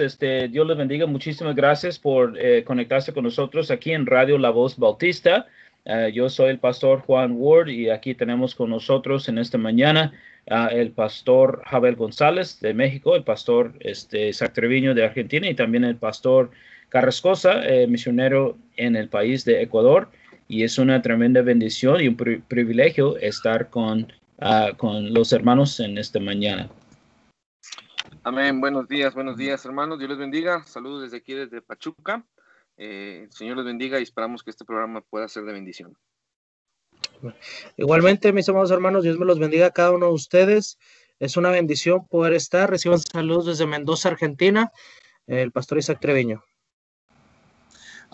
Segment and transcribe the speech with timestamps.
[0.00, 1.06] este, Dios les bendiga.
[1.06, 5.46] Muchísimas gracias por eh, conectarse con nosotros aquí en Radio La Voz Bautista.
[5.84, 10.12] Eh, yo soy el pastor Juan Ward y aquí tenemos con nosotros en esta mañana
[10.46, 15.84] el pastor Javier González de México, el pastor este, Isaac Treviño de Argentina y también
[15.84, 16.50] el pastor
[16.88, 20.10] Carrascosa, eh, misionero en el país de Ecuador.
[20.48, 23.70] Y es una tremenda bendición y un privilegio estar
[24.40, 26.68] ah, con los hermanos en esta mañana.
[28.24, 28.60] Amén.
[28.60, 29.98] Buenos días, buenos días, hermanos.
[29.98, 30.62] Dios les bendiga.
[30.64, 32.24] Saludos desde aquí, desde Pachuca.
[32.76, 35.98] Eh, el Señor les bendiga y esperamos que este programa pueda ser de bendición.
[37.76, 40.78] Igualmente, mis amados hermanos, Dios me los bendiga a cada uno de ustedes.
[41.18, 42.70] Es una bendición poder estar.
[42.70, 44.70] Reciban saludos desde Mendoza, Argentina,
[45.26, 46.44] el pastor Isaac Treviño.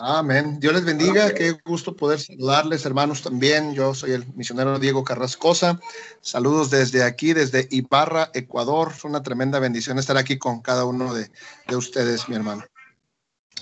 [0.01, 0.61] Amén.
[0.61, 1.33] Dios les bendiga.
[1.33, 3.73] Qué gusto poder saludarles, hermanos, también.
[3.73, 5.77] Yo soy el misionero Diego Carrascosa.
[6.21, 8.93] Saludos desde aquí, desde Ibarra, Ecuador.
[8.95, 11.27] Es una tremenda bendición estar aquí con cada uno de,
[11.67, 12.63] de ustedes, mi hermano.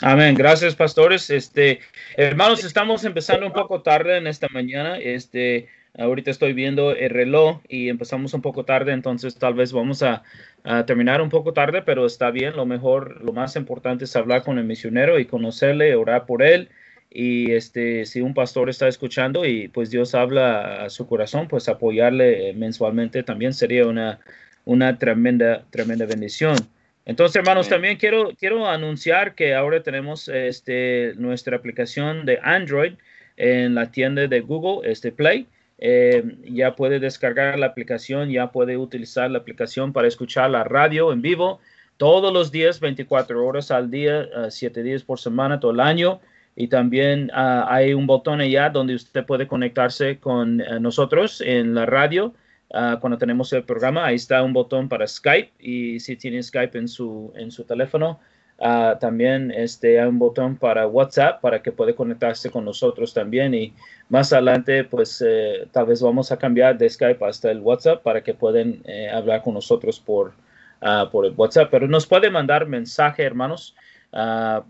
[0.01, 0.35] Amén.
[0.35, 1.27] Gracias, pastores.
[1.31, 1.79] Este,
[2.15, 4.99] hermanos, estamos empezando un poco tarde en esta mañana.
[4.99, 5.67] Este,
[5.97, 10.23] ahorita estoy viendo el reloj y empezamos un poco tarde, entonces tal vez vamos a,
[10.85, 12.57] terminar un poco tarde, pero está bien.
[12.57, 16.69] Lo mejor, lo más importante es hablar con el misionero y conocerle, orar por él.
[17.09, 21.69] Y este, si un pastor está escuchando y pues Dios habla a su corazón, pues
[21.69, 24.19] apoyarle mensualmente también sería una,
[24.65, 26.57] una tremenda, tremenda bendición.
[27.05, 32.95] Entonces, hermanos, también quiero, quiero anunciar que ahora tenemos este, nuestra aplicación de Android
[33.37, 35.47] en la tienda de Google, este Play.
[35.79, 41.13] Eh, ya puede descargar la aplicación, ya puede utilizar la aplicación para escuchar la radio
[41.13, 41.59] en vivo
[41.97, 46.19] todos los días, 24 horas al día, 7 días por semana, todo el año.
[46.55, 51.75] Y también ah, hay un botón allá donde usted puede conectarse con eh, nosotros en
[51.75, 52.33] la radio
[52.73, 56.77] Ah, cuando tenemos el programa, ahí está un botón para Skype y si tiene Skype
[56.77, 58.19] en su, en su teléfono,
[58.59, 63.53] ah, también este, hay un botón para WhatsApp para que pueda conectarse con nosotros también
[63.53, 63.73] y
[64.09, 68.23] más adelante pues eh, tal vez vamos a cambiar de Skype hasta el WhatsApp para
[68.23, 70.33] que puedan eh, hablar con nosotros por,
[70.81, 73.75] uh, por el WhatsApp, pero nos puede mandar mensaje hermanos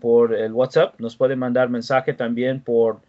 [0.00, 3.00] por el WhatsApp, nos puede mandar mensaje también por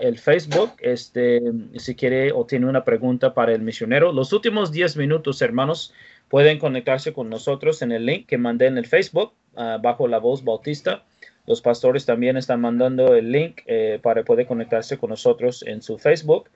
[0.00, 1.40] el Facebook, este,
[1.76, 4.10] si quiere o tiene una pregunta para el misionero.
[4.10, 5.92] Los últimos 10 minutos, hermanos,
[6.30, 10.18] pueden conectarse con nosotros en el link que mandé en el Facebook, ah, bajo la
[10.18, 11.02] voz bautista.
[11.46, 15.98] Los pastores también están mandando el link eh, para poder conectarse con nosotros en su
[15.98, 16.48] Facebook,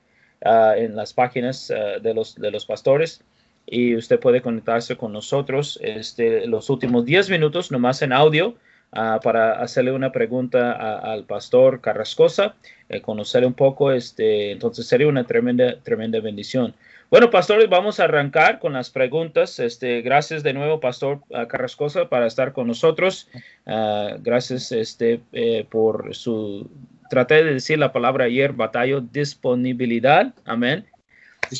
[0.44, 3.22] ah, en las páginas ah, de, los, de los pastores.
[3.66, 8.54] Y usted puede conectarse con nosotros este, los últimos 10 minutos, nomás en audio
[8.96, 12.54] Ah, para hacerle una pregunta al pastor Carrascosa,
[12.88, 16.74] eh, conocerle un poco, este, entonces sería una tremenda, tremenda bendición.
[17.10, 19.58] Bueno, pastores, vamos a arrancar con las preguntas.
[19.58, 23.28] Este, gracias de nuevo, Pastor Carrascosa, para estar con nosotros.
[23.66, 26.68] Ah, gracias este, eh, por su,
[27.10, 30.34] traté de decir la palabra ayer, batallo, disponibilidad.
[30.44, 30.86] Amén.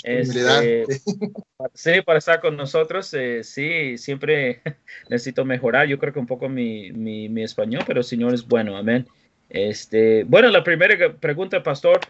[0.03, 0.85] Este,
[1.75, 4.63] sí, para estar con nosotros, eh, sí, siempre
[5.09, 5.87] necesito mejorar.
[5.87, 9.07] Yo creo que un poco mi, mi, español, pero el Señor es bueno, amén.
[9.51, 12.01] Este, bueno, la primera pregunta, Pastor,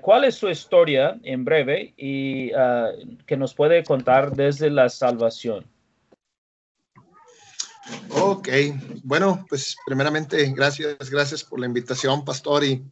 [0.00, 2.90] ¿cuál es su historia en breve y ah,
[3.26, 5.66] que nos puede contar desde la salvación?
[8.10, 8.48] Ok,
[9.02, 12.84] bueno, pues primeramente gracias, gracias por la invitación, Pastor, y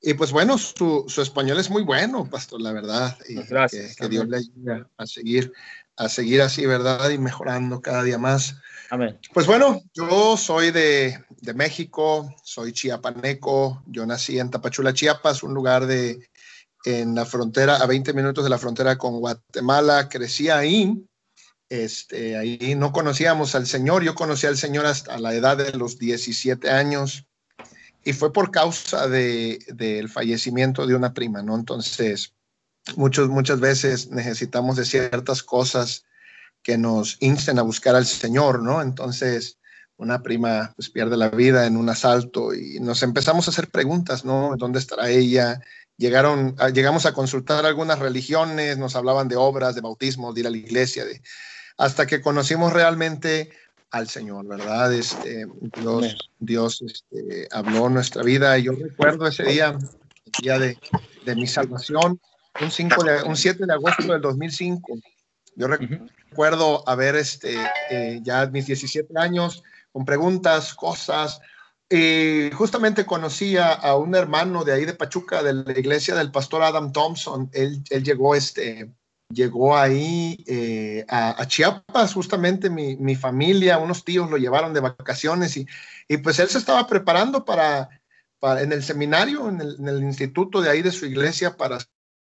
[0.00, 3.16] y pues bueno, su, su, español es muy bueno, pastor, la verdad.
[3.28, 3.96] Y Gracias.
[3.96, 5.52] Que, Dios le ayude a seguir,
[5.96, 7.10] a seguir así, ¿verdad?
[7.10, 8.56] Y mejorando cada día más.
[8.90, 9.18] Amén.
[9.32, 15.54] Pues bueno, yo soy de, de México, soy chiapaneco, yo nací en Tapachula, Chiapas, un
[15.54, 16.28] lugar de
[16.86, 21.04] en la frontera, a 20 minutos de la frontera con Guatemala, crecí ahí.
[21.68, 25.98] Este, ahí no conocíamos al Señor, yo conocí al Señor hasta la edad de los
[25.98, 27.26] 17 años
[28.04, 31.56] y fue por causa de, del fallecimiento de una prima, ¿no?
[31.56, 32.34] Entonces,
[32.94, 36.04] muchos, muchas veces necesitamos de ciertas cosas
[36.62, 38.80] que nos insten a buscar al Señor, ¿no?
[38.80, 39.58] Entonces,
[39.96, 44.24] una prima pues pierde la vida en un asalto y nos empezamos a hacer preguntas,
[44.24, 44.54] ¿no?
[44.56, 45.60] ¿Dónde estará ella?
[45.98, 50.50] Llegaron, llegamos a consultar algunas religiones, nos hablaban de obras, de bautismo, de ir a
[50.50, 51.22] la iglesia, de,
[51.78, 53.50] hasta que conocimos realmente
[53.90, 54.92] al Señor, ¿verdad?
[54.92, 55.46] Este,
[55.80, 58.58] Dios, Dios este, habló nuestra vida.
[58.58, 60.78] Yo recuerdo ese día, el día de,
[61.24, 62.20] de mi salvación,
[62.60, 64.98] un, 5 de, un 7 de agosto del 2005.
[65.54, 67.56] Yo recuerdo haber este,
[67.90, 71.40] eh, ya mis 17 años con preguntas, cosas.
[71.88, 76.62] Y justamente conocí a, un hermano de ahí de Pachuca, de la iglesia del pastor
[76.62, 77.48] Adam Thompson.
[77.52, 78.90] Él, él llegó este,
[79.28, 85.56] llegó ahí eh, a, Chiapas, justamente mi, mi, familia, unos tíos lo llevaron de vacaciones
[85.56, 85.66] y,
[86.08, 87.88] y pues él se estaba preparando para,
[88.38, 91.78] para en el seminario, en el, instituto de ahí de su iglesia para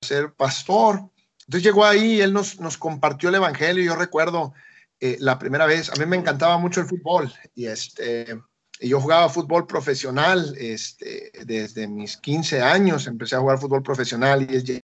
[0.03, 1.11] ser pastor.
[1.47, 3.85] Entonces llegó ahí él nos, nos compartió el evangelio.
[3.85, 4.53] Yo recuerdo
[5.01, 8.41] eh, la primera vez, a mí me encantaba mucho el fútbol y este,
[8.89, 14.83] yo jugaba fútbol profesional este, desde mis 15 años, empecé a jugar fútbol profesional y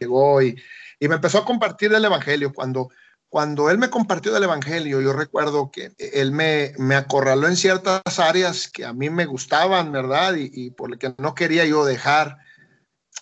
[0.00, 0.56] llegó y,
[1.00, 2.54] me empezó a compartir el evangelio.
[2.54, 2.88] Cuando,
[3.28, 8.18] cuando él me compartió del evangelio, yo recuerdo que él me, me acorraló en ciertas
[8.18, 10.36] áreas que a mí me gustaban, ¿verdad?
[10.36, 12.38] Y, y por lo que no quería yo dejar.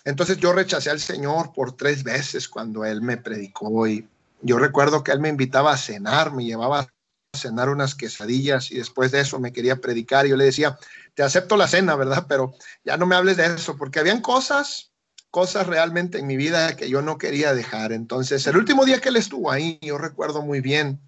[0.05, 4.07] Entonces yo rechacé al Señor por tres veces cuando Él me predicó y
[4.41, 6.92] yo recuerdo que Él me invitaba a cenar, me llevaba a
[7.33, 10.77] cenar unas quesadillas y después de eso me quería predicar y yo le decía,
[11.13, 12.25] te acepto la cena, ¿verdad?
[12.29, 12.53] Pero
[12.83, 14.91] ya no me hables de eso porque habían cosas,
[15.31, 17.91] cosas realmente en mi vida que yo no quería dejar.
[17.91, 21.01] Entonces, el último día que Él estuvo ahí, yo recuerdo muy bien,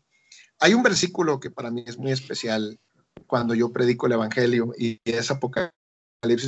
[0.59, 2.79] hay un versículo que para mí es muy especial
[3.27, 5.71] cuando yo predico el Evangelio y es Apocalipsis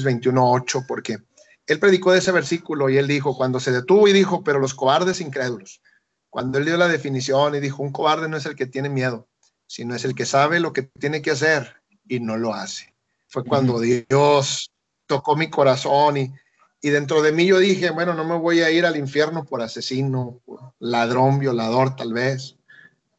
[0.03, 1.17] 21.8 porque
[1.65, 4.73] él predicó de ese versículo y él dijo, cuando se detuvo y dijo, pero los
[4.73, 5.81] cobardes incrédulos,
[6.29, 9.27] cuando él dio la definición y dijo, un cobarde no es el que tiene miedo,
[9.67, 11.75] sino es el que sabe lo que tiene que hacer
[12.07, 12.95] y no lo hace.
[13.27, 14.71] Fue cuando Dios
[15.05, 16.33] tocó mi corazón y,
[16.81, 19.61] y dentro de mí yo dije, bueno, no me voy a ir al infierno por
[19.61, 22.55] asesino, por ladrón, violador tal vez,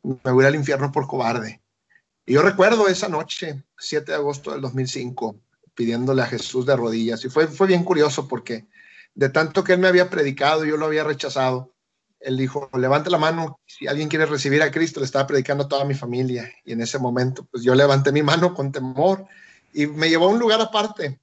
[0.02, 1.60] me voy al infierno por cobarde.
[2.24, 5.36] Y yo recuerdo esa noche, 7 de agosto del 2005,
[5.74, 7.24] pidiéndole a Jesús de rodillas.
[7.24, 8.66] Y fue, fue bien curioso porque
[9.14, 11.72] de tanto que él me había predicado, yo lo había rechazado.
[12.20, 15.68] Él dijo, levante la mano, si alguien quiere recibir a Cristo, le estaba predicando a
[15.68, 16.52] toda mi familia.
[16.64, 19.26] Y en ese momento, pues yo levanté mi mano con temor
[19.72, 21.20] y me llevó a un lugar aparte.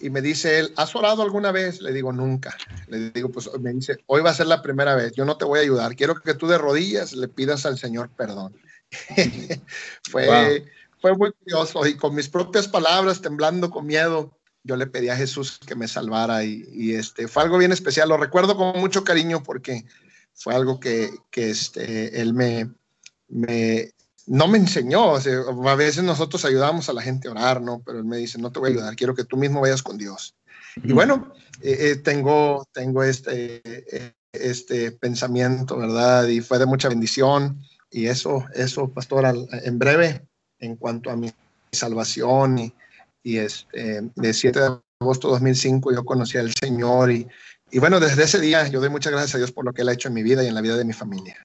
[0.00, 1.80] Y me dice él, ¿has orado alguna vez?
[1.80, 2.56] Le digo, nunca.
[2.88, 5.44] Le digo, pues me dice, hoy va a ser la primera vez, yo no te
[5.44, 8.54] voy a ayudar, quiero que tú de rodillas le pidas al Señor perdón.
[10.10, 10.66] fue,
[11.00, 15.16] fue muy curioso y con mis propias palabras, temblando con miedo, yo le pedí a
[15.16, 18.08] Jesús que me salvara y, este, fue algo bien especial.
[18.08, 19.84] Lo recuerdo con mucho cariño porque
[20.34, 22.70] fue algo que, que este, él me,
[23.28, 23.90] me,
[24.26, 25.16] no me enseñó.
[25.16, 27.82] a veces nosotros ayudamos a la gente a orar, ¿no?
[27.84, 29.98] Pero él me dice, no te voy a ayudar, quiero que tú mismo vayas con
[29.98, 30.34] Dios.
[30.76, 36.26] Y bueno, eh, eh, tengo, tengo este, eh, este pensamiento, ¿verdad?
[36.28, 37.62] Y fue de mucha bendición.
[37.90, 40.26] Y eso, eso, pastor, en breve
[40.60, 41.30] en cuanto a mi
[41.72, 42.74] salvación y,
[43.22, 44.66] y este, de 7 de
[45.00, 47.26] agosto de 2005 yo conocí al Señor y,
[47.70, 49.88] y bueno, desde ese día yo doy muchas gracias a Dios por lo que Él
[49.88, 51.36] ha hecho en mi vida y en la vida de mi familia.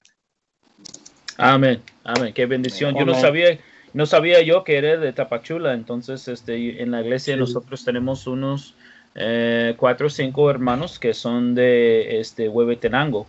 [1.36, 2.96] Amén, amén, qué bendición.
[2.96, 3.58] Yo no sabía,
[3.94, 8.74] no sabía yo que eres de Tapachula, entonces este, en la iglesia nosotros tenemos unos
[9.14, 13.26] eh, cuatro o cinco hermanos que son de este, Huevetenango,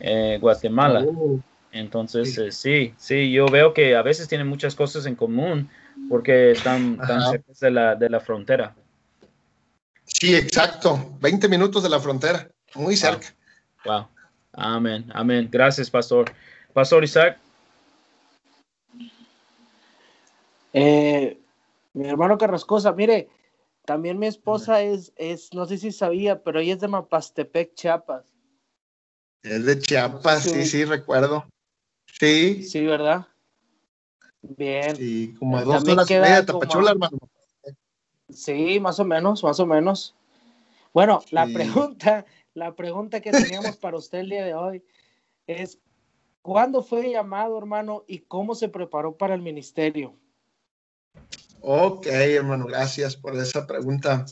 [0.00, 1.04] eh, Guatemala.
[1.06, 1.38] Oh.
[1.72, 2.42] Entonces, sí.
[2.42, 2.94] Eh, sí.
[2.96, 5.68] sí, yo veo que a veces tienen muchas cosas en común
[6.08, 8.74] porque están tan cerca de la, de la frontera.
[10.04, 11.16] Sí, exacto.
[11.20, 13.34] 20 minutos de la frontera, muy cerca.
[13.84, 14.08] Wow.
[14.52, 15.48] Amén, amén.
[15.50, 16.30] Gracias, pastor.
[16.72, 17.38] Pastor Isaac.
[20.72, 21.38] Eh,
[21.94, 23.28] mi hermano Carrascosa, mire,
[23.84, 28.24] también mi esposa es, es, no sé si sabía, pero ella es de Mapastepec, Chiapas.
[29.42, 31.46] Es de Chiapas, sí, sí recuerdo.
[32.06, 32.62] Sí.
[32.62, 33.26] Sí, ¿verdad?
[34.42, 34.96] Bien.
[34.96, 37.18] Sí, como a dos horas y media Tapachula, hermano.
[38.30, 40.14] Sí, más o menos, más o menos.
[40.92, 44.84] Bueno, la pregunta, la pregunta que teníamos para usted el día de hoy
[45.46, 45.78] es,
[46.42, 50.14] ¿cuándo fue llamado, hermano, y cómo se preparó para el ministerio?
[51.60, 54.24] Ok, hermano, gracias por esa pregunta.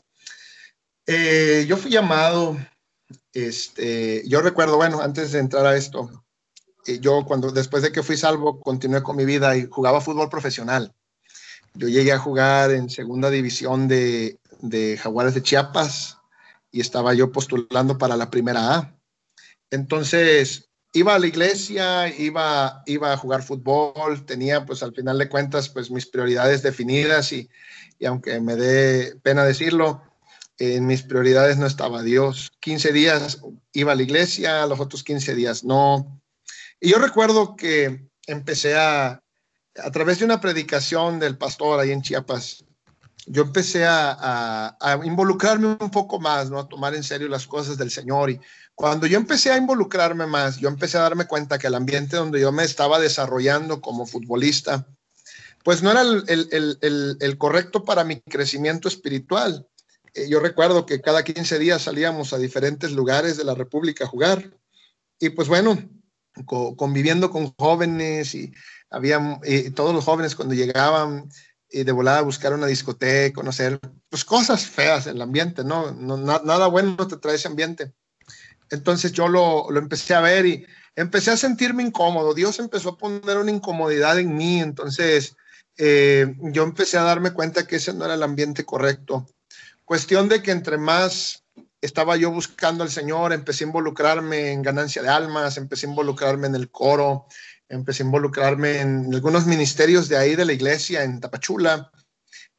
[1.07, 2.57] Eh, yo fui llamado,
[3.33, 6.25] este, yo recuerdo, bueno, antes de entrar a esto,
[7.01, 10.95] yo cuando después de que fui salvo continué con mi vida y jugaba fútbol profesional.
[11.75, 16.17] Yo llegué a jugar en segunda división de, de Jaguares de Chiapas
[16.73, 18.99] y estaba yo postulando para la primera A.
[19.71, 25.29] Entonces iba a la iglesia, iba, iba a jugar fútbol, tenía pues al final de
[25.29, 27.49] cuentas pues mis prioridades definidas y,
[27.99, 30.03] y aunque me dé pena decirlo,
[30.59, 32.51] en mis prioridades no estaba Dios.
[32.61, 33.41] 15 días
[33.73, 36.21] iba a la iglesia, los otros 15 días no.
[36.81, 39.23] Y yo recuerdo que empecé a,
[39.83, 42.65] a través de una predicación del pastor ahí en Chiapas,
[43.27, 46.59] yo empecé a, a, involucrarme un poco más, ¿no?
[46.59, 48.31] A tomar en serio las cosas del Señor.
[48.31, 48.41] Y
[48.75, 52.41] cuando yo empecé a involucrarme más, yo empecé a darme cuenta que el ambiente donde
[52.41, 54.87] yo me estaba desarrollando como futbolista,
[55.63, 59.67] pues no era el, el, el, el correcto para mi crecimiento espiritual.
[60.15, 64.09] Eh, yo recuerdo que cada 15 días salíamos a diferentes lugares de la República a
[64.09, 64.57] jugar
[65.19, 65.77] y pues bueno,
[66.47, 68.53] conviviendo con jóvenes y
[68.91, 69.41] había
[69.75, 71.29] todos los jóvenes cuando llegaban
[71.71, 73.79] y de volada a buscar una discoteca, conocer
[74.09, 75.93] pues cosas feas en el ambiente, ¿no?
[75.93, 77.93] no nada bueno te trae ese ambiente.
[78.71, 80.67] Entonces yo lo, lo, empecé a ver y
[80.97, 82.35] empecé a sentirme incómodo.
[82.35, 85.37] Dios empezó a poner una incomodidad en mí, entonces
[85.79, 89.27] eh, yo empecé a darme cuenta que ese no era el ambiente correcto.
[89.85, 91.45] Cuestión de que entre más
[91.81, 96.47] estaba yo buscando al Señor, empecé a involucrarme en ganancia de almas, empecé a involucrarme
[96.47, 97.27] en el coro,
[97.69, 101.91] empecé a involucrarme en algunos ministerios de ahí de la iglesia, en Tapachula.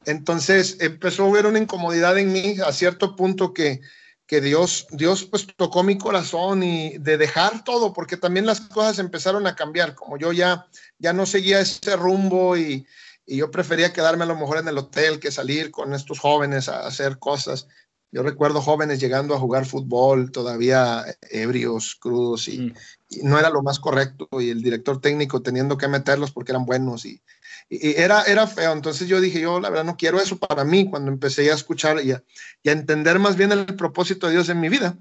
[0.06, 3.80] Entonces empezó a haber una incomodidad en mí a cierto punto que,
[4.26, 8.98] que Dios, Dios pues tocó mi corazón y de dejar todo, porque también las cosas
[8.98, 10.66] empezaron a cambiar, como yo ya,
[10.98, 12.86] ya no seguía ese rumbo y,
[13.26, 16.68] y yo prefería quedarme a lo mejor en el hotel que salir con estos jóvenes
[16.68, 17.68] a hacer cosas.
[18.12, 22.74] Yo recuerdo jóvenes llegando a jugar fútbol todavía ebrios, crudos, y, mm.
[23.22, 27.04] no era lo más correcto, y el director técnico teniendo que meterlos porque eran buenos,
[27.04, 27.22] y,
[27.68, 28.72] era, era feo.
[28.72, 32.04] Entonces yo dije, yo la verdad no quiero eso para mí, cuando empecé a escuchar
[32.04, 32.24] y a,
[32.62, 34.98] y a entender más bien el propósito de Dios en mi vida.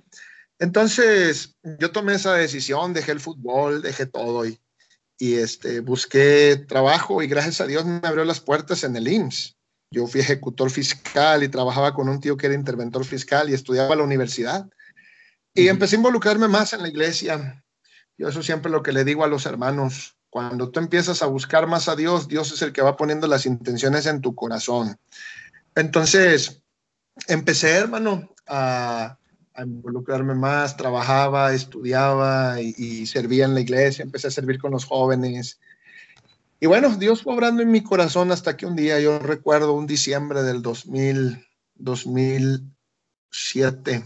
[0.59, 4.59] Entonces yo tomé esa decisión, dejé el fútbol, dejé todo, y,
[5.17, 9.58] y este, busqué trabajo y gracias a Dios me abrió las puertas en el IMSS.
[9.91, 13.93] Yo fui ejecutor fiscal y trabajaba con un tío que era interventor fiscal y estudiaba
[13.93, 14.69] a la universidad.
[15.53, 17.63] Y empecé a involucrarme más en la iglesia.
[18.17, 21.67] Yo eso siempre lo que le digo a los hermanos, cuando tú empiezas a buscar
[21.67, 24.97] más a Dios, Dios es el que va poniendo las intenciones en tu corazón.
[25.75, 26.61] Entonces,
[27.27, 29.17] empecé, hermano, a,
[29.57, 35.59] involucrarme más, trabajaba, estudiaba y, servía en la iglesia, empecé a servir con los jóvenes.
[36.59, 39.87] Y bueno, Dios fue obrando en mi corazón hasta que un día, yo recuerdo un
[39.87, 44.03] diciembre del 2000, 2007,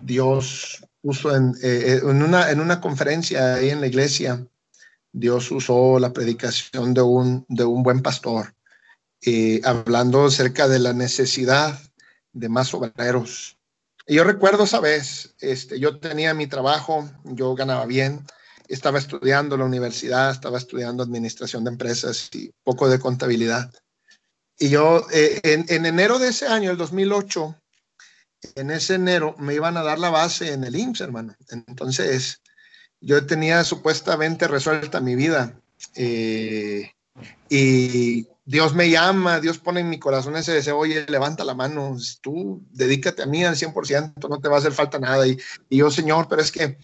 [0.00, 4.44] Dios puso en, eh, en, una, en una conferencia ahí en la iglesia,
[5.12, 8.54] Dios usó la predicación de un, de un buen pastor,
[9.20, 11.78] eh, hablando acerca de la necesidad
[12.32, 13.56] de más obreros.
[14.08, 18.26] Yo recuerdo esa vez, este, yo tenía mi trabajo, yo ganaba bien,
[18.74, 23.72] estaba estudiando la universidad, estaba estudiando administración de empresas y poco de contabilidad.
[24.58, 27.56] Y yo, eh, en, enero de ese año, el 2008,
[28.54, 31.34] en ese enero me iban a dar la base en el IMSS, hermano.
[31.48, 32.40] Entonces,
[33.00, 35.58] yo tenía supuestamente resuelta mi vida.
[35.94, 36.92] Eh,
[37.48, 41.96] y Dios me llama, Dios pone en mi corazón ese deseo, oye, levanta la mano,
[42.20, 45.26] tú dedícate a mí al 100%, no te va a hacer falta nada.
[45.26, 45.38] Y,
[45.70, 46.78] yo, Señor, pero es que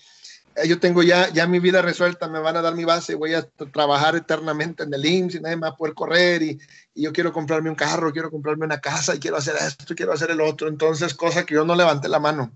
[0.66, 3.42] yo tengo ya, ya mi vida resuelta, me van a dar mi base, voy a
[3.72, 6.58] trabajar eternamente en el IMSS y nadie me va a poder correr y,
[6.94, 10.12] y, yo quiero comprarme un carro, quiero comprarme una casa y quiero hacer esto, quiero
[10.12, 10.68] hacer el otro.
[10.68, 12.52] Entonces, cosa que yo no levanté la mano.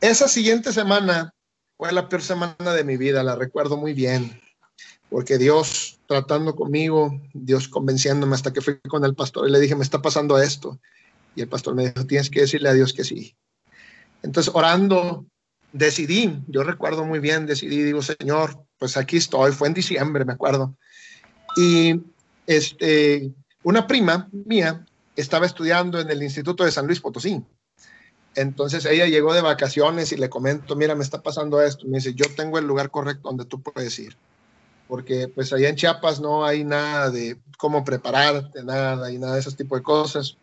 [0.00, 1.34] Esa siguiente semana
[1.76, 4.40] fue la peor semana de mi vida, la recuerdo muy bien
[5.14, 9.76] porque Dios tratando conmigo, Dios convenciéndome hasta que fui con el pastor y le dije,
[9.76, 10.80] me está pasando esto.
[11.36, 13.36] Y el pastor me dijo, tienes que decirle a Dios que sí.
[14.22, 15.26] Entonces, orando,
[15.74, 20.32] decidí, yo recuerdo muy bien, decidí, digo, Señor, pues aquí estoy, fue en diciembre, me
[20.32, 20.76] acuerdo.
[21.56, 22.00] Y
[22.46, 23.32] este,
[23.64, 27.44] una prima mía estaba estudiando en el Instituto de San Luis Potosí.
[28.36, 31.86] Entonces ella llegó de vacaciones y le comento, mira, me está pasando esto.
[31.86, 34.16] Me dice, yo tengo el lugar correcto donde tú puedes ir
[34.88, 39.40] porque pues allá en Chiapas no hay nada de cómo prepararte, nada y nada de
[39.40, 40.36] esos tipos de cosas.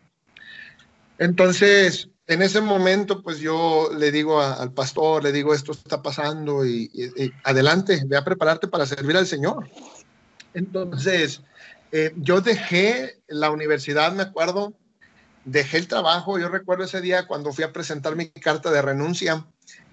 [1.18, 6.64] Entonces, en ese momento, pues yo le digo al pastor, le digo, esto está pasando
[6.64, 6.90] y,
[7.44, 9.68] adelante, ve a prepararte para servir al Señor.
[10.54, 11.42] Entonces,
[11.90, 14.72] eh, yo dejé la universidad, me acuerdo,
[15.44, 19.44] dejé el trabajo, yo recuerdo ese día cuando fui a presentar mi carta de renuncia,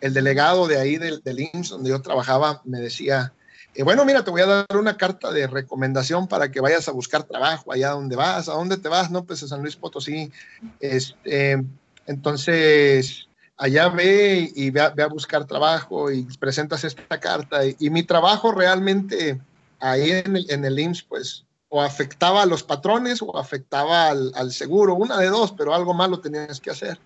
[0.01, 3.33] el delegado de ahí del, del IMSS, donde yo trabajaba, me decía,
[3.75, 6.91] y bueno, mira, te voy a dar una carta de recomendación para que vayas a
[6.91, 8.50] buscar trabajo allá donde vas.
[8.50, 9.12] ¿A dónde te vas?
[9.12, 10.31] No, pues a San Luis Potosí.
[10.79, 11.63] Este,
[12.09, 17.59] entonces, allá ve y ve a, buscar trabajo y presentas esta carta.
[17.77, 19.39] Y, mi trabajo realmente
[19.79, 24.31] ahí en el, en el IMSS, pues, o afectaba a los patrones o afectaba al,
[24.33, 26.99] al seguro, una de dos, pero algo malo tenías que hacer.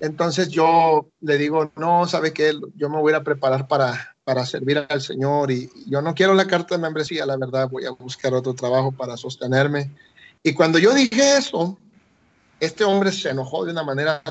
[0.00, 2.52] Entonces yo le digo, no, ¿sabe qué?
[2.74, 6.48] Yo me voy a preparar para, para servir al Señor y yo no quiero la
[6.48, 9.92] carta de membresía, la verdad, voy a buscar otro trabajo para sostenerme.
[10.42, 11.78] Y cuando yo dije eso,
[12.60, 14.22] este hombre se enojó de una manera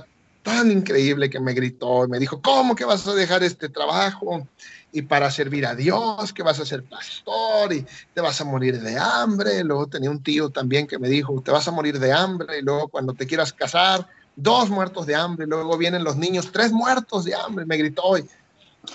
[0.44, 4.48] tan increíble que me gritó y me dijo, ¿cómo que vas a dejar este trabajo?
[4.92, 8.80] Y para servir a Dios, que vas a ser pastor y te vas a morir
[8.80, 9.64] de hambre.
[9.64, 12.62] Luego tenía un tío también que me dijo, te vas a morir de hambre y
[12.62, 15.48] luego cuando te quieras casar, dos muertos de hambre.
[15.48, 17.66] Luego vienen los niños, tres muertos de hambre.
[17.66, 18.26] Me gritó y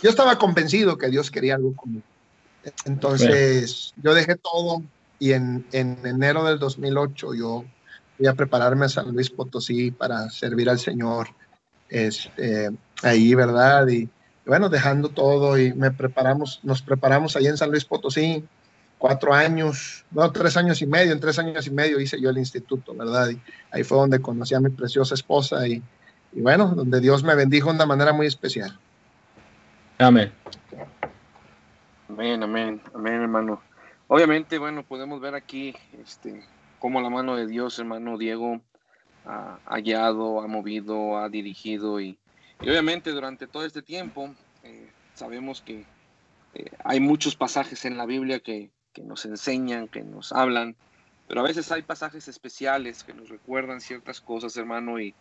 [0.03, 2.05] yo estaba convencido que Dios quería algo conmigo.
[2.85, 4.83] Entonces, yo dejé todo
[5.19, 7.65] y en, en, enero del 2008 yo
[8.21, 11.29] fui a prepararme a San Luis Potosí para servir al Señor
[11.89, 12.69] este,
[13.03, 13.89] ahí, ¿verdad?
[13.89, 14.11] Y,
[14.45, 18.45] bueno, dejando todo y me preparamos, nos preparamos ahí en San Luis Potosí,
[18.99, 22.37] cuatro años, no, tres años y medio, en tres años y medio hice yo el
[22.37, 23.31] instituto, ¿verdad?
[23.31, 25.83] Y ahí fue donde conocí a mi preciosa esposa y,
[26.35, 28.79] y bueno, donde Dios me bendijo de una manera muy especial.
[29.97, 30.31] Amén.
[32.11, 33.63] Amén, amén, amén, hermano.
[34.09, 36.45] Obviamente, bueno, podemos ver aquí este,
[36.81, 38.61] cómo la mano de Dios, hermano Diego,
[39.25, 42.19] ha, guiado, ha movido, ha dirigido y,
[42.61, 44.35] obviamente durante todo este tiempo
[44.65, 45.85] eh, sabemos que
[46.55, 50.75] eh, hay muchos pasajes en la Biblia que, que nos enseñan, que nos hablan,
[51.29, 55.15] pero a veces hay pasajes especiales que nos recuerdan ciertas cosas, hermano, y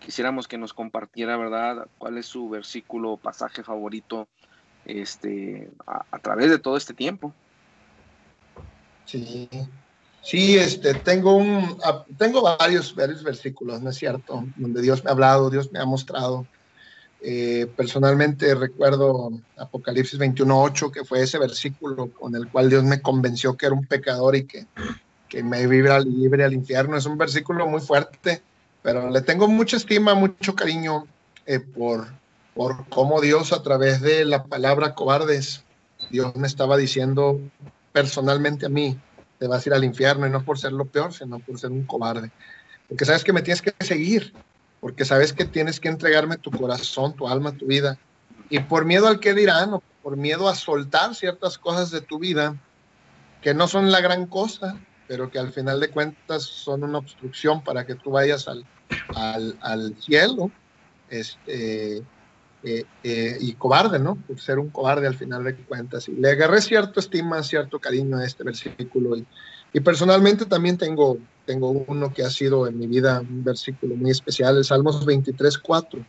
[0.00, 4.26] quisiéramos que nos compartiera, ¿verdad?, cuál es su versículo o pasaje favorito
[4.84, 7.32] este, a, través de todo este tiempo.
[9.04, 9.48] Sí,
[10.22, 11.78] sí, este, tengo, un,
[12.16, 15.84] tengo varios, varios versículos, ¿no es cierto?, donde Dios me ha hablado, Dios me ha
[15.84, 16.46] mostrado.
[17.24, 23.56] Eh, personalmente recuerdo Apocalipsis 21.8, que fue ese versículo con el cual Dios me convenció
[23.56, 24.66] que era un pecador y que,
[25.28, 26.96] que me iba libre al infierno.
[26.96, 28.42] Es un versículo muy fuerte,
[28.82, 31.06] pero le tengo mucha estima, mucho cariño
[31.46, 32.08] eh, por,
[32.54, 35.62] por cómo Dios a través de la palabra cobardes,
[36.10, 37.40] Dios me estaba diciendo
[37.92, 38.98] personalmente a mí,
[39.42, 41.72] te vas a ir al infierno y no por ser lo peor, sino por ser
[41.72, 42.30] un cobarde.
[42.88, 44.32] Porque sabes que me tienes que seguir,
[44.80, 47.98] porque sabes que tienes que entregarme tu corazón, tu alma, tu vida.
[48.50, 52.20] Y por miedo al que dirán, o por miedo a soltar ciertas cosas de tu
[52.20, 52.54] vida,
[53.40, 57.64] que no son la gran cosa, pero que al final de cuentas son una obstrucción
[57.64, 58.64] para que tú vayas al,
[59.16, 60.52] al, al cielo,
[61.10, 62.04] este,
[62.64, 64.14] eh, eh, y cobarde, ¿no?
[64.14, 66.08] Por ser un cobarde al final de cuentas.
[66.08, 69.16] Y le agarré cierto estima, cierto cariño a este versículo.
[69.16, 74.12] Y, personalmente también tengo, tengo uno que ha sido en mi vida un versículo muy
[74.12, 76.06] especial, el Salmos 23, 4.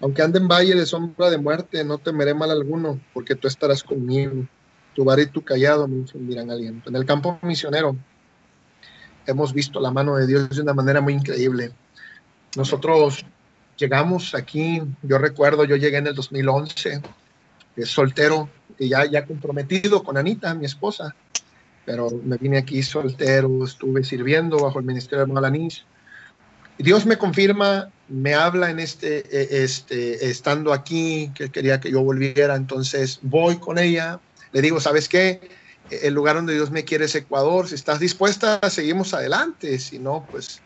[0.00, 3.82] Aunque ande en valle de sombra de muerte, no temeré mal alguno, porque tú estarás
[3.82, 4.46] conmigo.
[4.94, 6.88] Tu bar y tu callado me infundirán aliento.
[6.88, 7.94] En el campo misionero
[9.26, 11.72] hemos visto la mano de Dios de una manera muy increíble.
[12.56, 13.26] Nosotros
[13.78, 17.00] llegamos aquí, yo recuerdo, yo llegué en el 2011,
[17.84, 21.14] soltero, y ya, ya comprometido con Anita, mi esposa,
[21.84, 25.84] pero me vine aquí soltero, estuve sirviendo bajo el ministerio de Malanís.
[26.76, 32.02] Dios me confirma, me habla en este, e, este, estando aquí, que quería que yo
[32.02, 34.20] volviera, entonces voy con ella,
[34.52, 35.40] le digo, ¿sabes qué?
[35.90, 40.26] El lugar donde Dios me quiere es Ecuador, si estás dispuesta, seguimos adelante, si no,
[40.30, 40.60] pues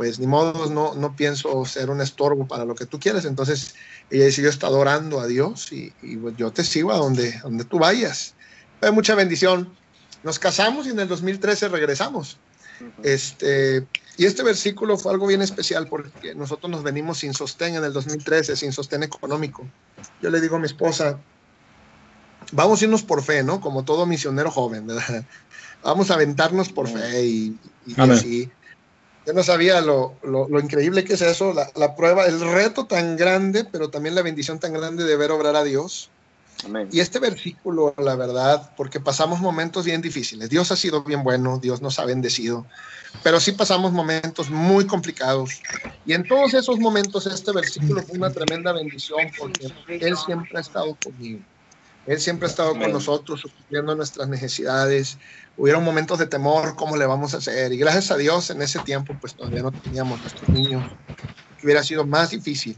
[0.00, 3.26] pues ni modo, no, no pienso ser un estorbo para lo que tú quieres.
[3.26, 3.74] Entonces
[4.08, 7.38] ella dice, yo he estado orando a Dios y, pues, yo te sigo a donde,
[7.42, 8.34] donde tú vayas.
[8.80, 9.76] Fue mucha bendición.
[10.22, 12.38] Nos casamos y en el 2013 regresamos.
[13.02, 13.86] Este,
[14.16, 17.92] y este versículo fue algo bien especial porque nosotros nos venimos sin sostén en el
[17.92, 19.68] 2013, sin sostén económico.
[20.22, 21.20] Yo le digo a mi esposa,
[22.52, 23.60] vamos a irnos por fe, ¿no?
[23.60, 25.26] Como todo misionero joven, ¿verdad?
[25.82, 28.50] Vamos a aventarnos por fe y, y así.
[29.26, 33.16] Yo no sabía lo, lo, increíble que es eso, la, la, prueba, el reto tan
[33.16, 36.10] grande, pero también la bendición tan grande de ver obrar a Dios.
[36.90, 40.50] Y este versículo, la verdad, porque pasamos momentos bien difíciles.
[40.50, 42.66] Dios ha sido bien bueno, Dios nos ha bendecido,
[43.22, 45.62] pero sí pasamos momentos muy complicados.
[46.04, 50.60] Y en todos esos momentos este versículo fue una tremenda bendición porque Él siempre ha
[50.60, 51.40] estado conmigo.
[52.10, 55.16] Él siempre ha estado con nosotros, supliendo nuestras necesidades.
[55.56, 57.72] Hubieron momentos de temor, ¿cómo le vamos a hacer?
[57.72, 60.82] Y gracias a Dios en ese tiempo, pues todavía no teníamos nuestros niños,
[61.62, 62.76] hubiera sido más difícil.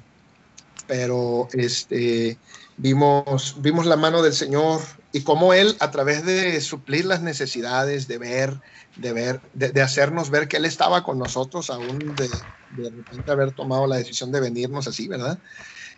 [0.87, 2.37] Pero este,
[2.77, 8.09] vimos, vimos la mano del Señor y cómo Él, a través de suplir las necesidades,
[8.09, 8.61] de ver,
[8.97, 12.29] de ver, de, hacernos ver que Él estaba con nosotros, aún de,
[12.77, 15.39] de repente haber tomado la decisión de venirnos así, ¿verdad?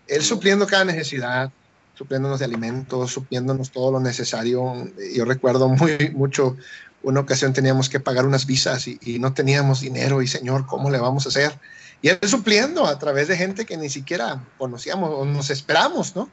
[0.07, 1.51] Él supliendo cada necesidad,
[1.95, 4.89] supliéndonos de alimentos, supliéndonos todo lo necesario.
[5.15, 6.57] Yo recuerdo muy mucho,
[7.03, 10.99] una ocasión teníamos que pagar unas visas y, no teníamos dinero y Señor, ¿cómo le
[10.99, 11.59] vamos a hacer?
[12.03, 16.29] Y él supliendo a través de gente que ni siquiera conocíamos o nos esperamos, ¿no?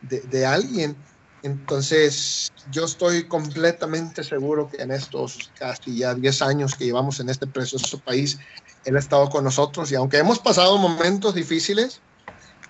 [0.00, 0.96] De, de alguien.
[1.44, 7.28] Entonces, yo estoy completamente seguro que en estos casi ya 10 años que llevamos en
[7.28, 8.38] este precioso país,
[8.84, 12.00] Él ha estado con nosotros y aunque hemos pasado momentos difíciles,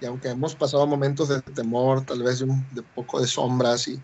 [0.02, 4.00] y aunque hemos pasado momentos de temor, tal vez de un poco de sombras, y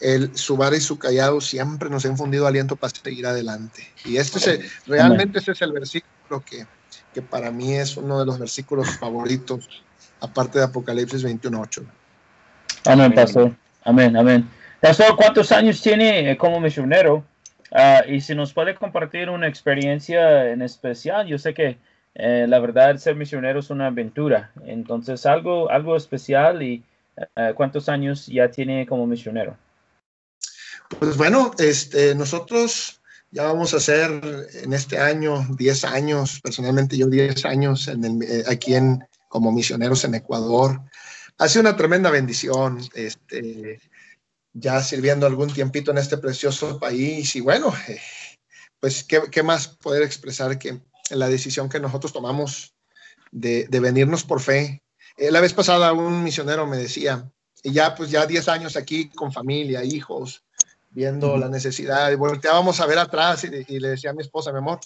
[0.00, 3.86] el, su vara y su callado siempre nos ha infundido aliento para seguir adelante.
[4.04, 6.66] Y este es realmente ese es el versículo que,
[7.14, 9.84] que para mí es uno de los versículos favoritos,
[10.20, 11.84] aparte de Apocalipsis 21.8.
[12.86, 13.54] Amén, pastor.
[13.84, 14.48] Amén, amén.
[14.80, 17.24] Pastor, ¿cuántos años tiene como misionero?
[17.70, 21.78] Ah, y si nos puede compartir una experiencia en especial, yo sé que
[22.18, 26.82] eh, la verdad ser misionero es una aventura, entonces algo, algo especial y
[27.16, 29.56] eh, cuántos años ya tiene como misionero.
[30.98, 33.00] Pues bueno, este, nosotros
[33.30, 34.10] ya vamos a hacer
[34.62, 39.52] en este año 10 años, personalmente yo 10 años en el, eh, aquí en, como
[39.52, 40.80] misioneros en Ecuador.
[41.38, 42.80] Ha sido una tremenda bendición.
[42.94, 43.80] Este,
[44.60, 48.00] ya sirviendo algún tiempito en este precioso país y bueno, eh,
[48.80, 52.74] pues ¿qué, más poder expresar que la decisión que nosotros tomamos
[53.30, 54.82] de, venirnos por fe.
[55.16, 57.30] Eh, la vez pasada un misionero me decía,
[57.62, 60.44] y ya pues ya 10 años aquí con familia, hijos,
[60.90, 64.58] viendo la necesidad, y volteábamos a ver atrás y, le decía a mi esposa, mi
[64.58, 64.80] amor,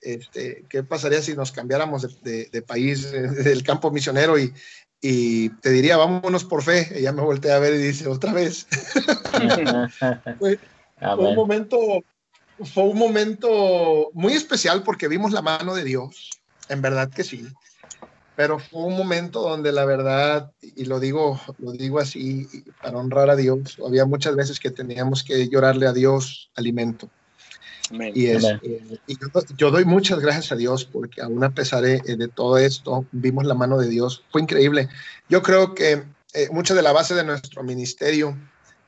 [0.00, 3.10] este, ¿qué pasaría si nos cambiáramos de, de país,
[3.44, 4.52] del campo misionero y,
[5.00, 6.88] y te diría, vámonos por fe.
[6.98, 8.66] Ella me voltea a ver y dice, otra vez.
[10.38, 10.58] fue,
[11.00, 11.78] un momento,
[12.64, 16.30] fue un momento muy especial porque vimos la mano de Dios,
[16.68, 17.46] en verdad que sí.
[18.34, 22.46] Pero fue un momento donde la verdad, y lo digo, lo digo así
[22.82, 27.10] para honrar a Dios, había muchas veces que teníamos que llorarle a Dios alimento.
[28.14, 28.98] Y, es, eh,
[29.56, 33.54] yo, doy muchas gracias a Dios porque aún a pesar de, todo esto, vimos la
[33.54, 34.24] mano de Dios.
[34.30, 34.88] Fue increíble.
[35.28, 36.02] Yo creo que
[36.34, 38.36] eh, mucha de la base de nuestro ministerio,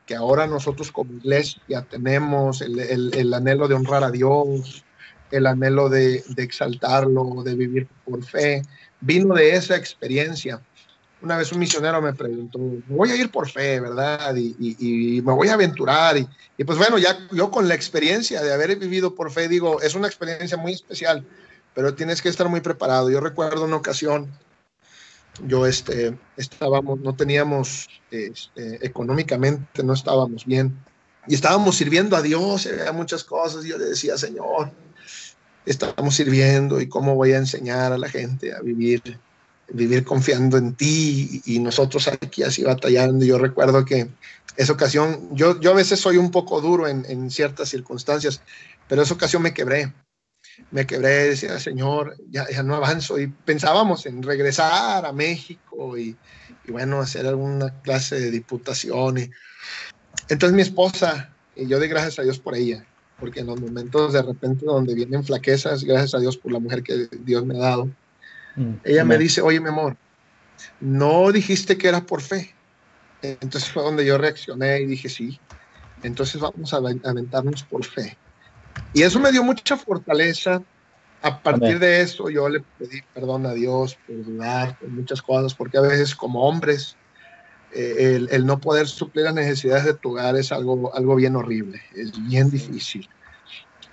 [0.09, 4.83] que ahora nosotros como iglesia tenemos el, el, anhelo de honrar a Dios,
[5.31, 8.63] el anhelo de, exaltarlo, de vivir por fe,
[9.03, 10.63] vino de esa experiencia
[11.21, 14.37] una vez un misionero me preguntó, voy a ir por fe, ¿verdad?
[14.37, 16.17] Y, me voy a aventurar.
[16.17, 19.97] Y, pues bueno, ya yo con la experiencia de haber vivido por fe, digo, es
[19.97, 21.27] una experiencia muy especial,
[21.75, 23.11] pero tienes que estar muy preparado.
[23.11, 24.31] Yo recuerdo una ocasión,
[25.47, 30.79] yo este, estábamos, no teníamos, este, económicamente no estábamos bien.
[31.27, 33.65] Y estábamos sirviendo a Dios, había muchas cosas.
[33.65, 34.71] Y yo le decía, Señor,
[35.67, 39.19] estamos sirviendo y cómo voy a enseñar a la gente a vivir
[39.71, 43.25] vivir confiando en ti y nosotros aquí así batallando.
[43.25, 44.09] Yo recuerdo que
[44.57, 48.41] esa ocasión, yo, yo a veces soy un poco duro en ciertas circunstancias,
[48.89, 49.93] pero esa ocasión me quebré.
[50.71, 53.19] Me quebré, decía, Señor, ya, ya no avanzo.
[53.19, 56.17] Y pensábamos en regresar a México y,
[56.67, 59.19] y bueno, hacer alguna clase de diputación.
[59.19, 59.31] Y...
[60.29, 62.85] Entonces mi esposa, y yo doy gracias a Dios por ella,
[63.19, 66.83] porque en los momentos de repente donde vienen flaquezas, gracias a Dios por la mujer
[66.83, 67.89] que Dios me ha dado,
[68.59, 69.97] Mm, Ella me dice, oye, mi amor,
[70.81, 72.55] no dijiste que era por fe.
[73.23, 75.39] Entonces fue donde yo reaccioné y dije, sí.
[76.03, 78.17] Entonces vamos a aventarnos por fe.
[78.93, 80.63] Y eso me dio mucha fortaleza.
[81.21, 85.53] A partir de eso yo le pedí perdón a Dios por dudar, por muchas cosas,
[85.53, 86.97] porque a veces como hombres
[87.75, 91.35] eh, el, el, no poder suplir las necesidades de tu hogar es algo, algo bien
[91.35, 93.09] horrible, es bien difícil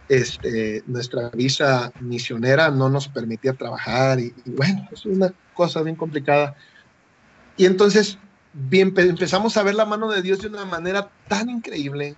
[0.10, 6.56] este, nuestra visa misionera no nos permitía trabajar y, bueno, es una cosa bien complicada.
[7.58, 8.18] Y entonces
[8.54, 12.16] bien, empezamos a ver la mano de Dios de una manera tan increíble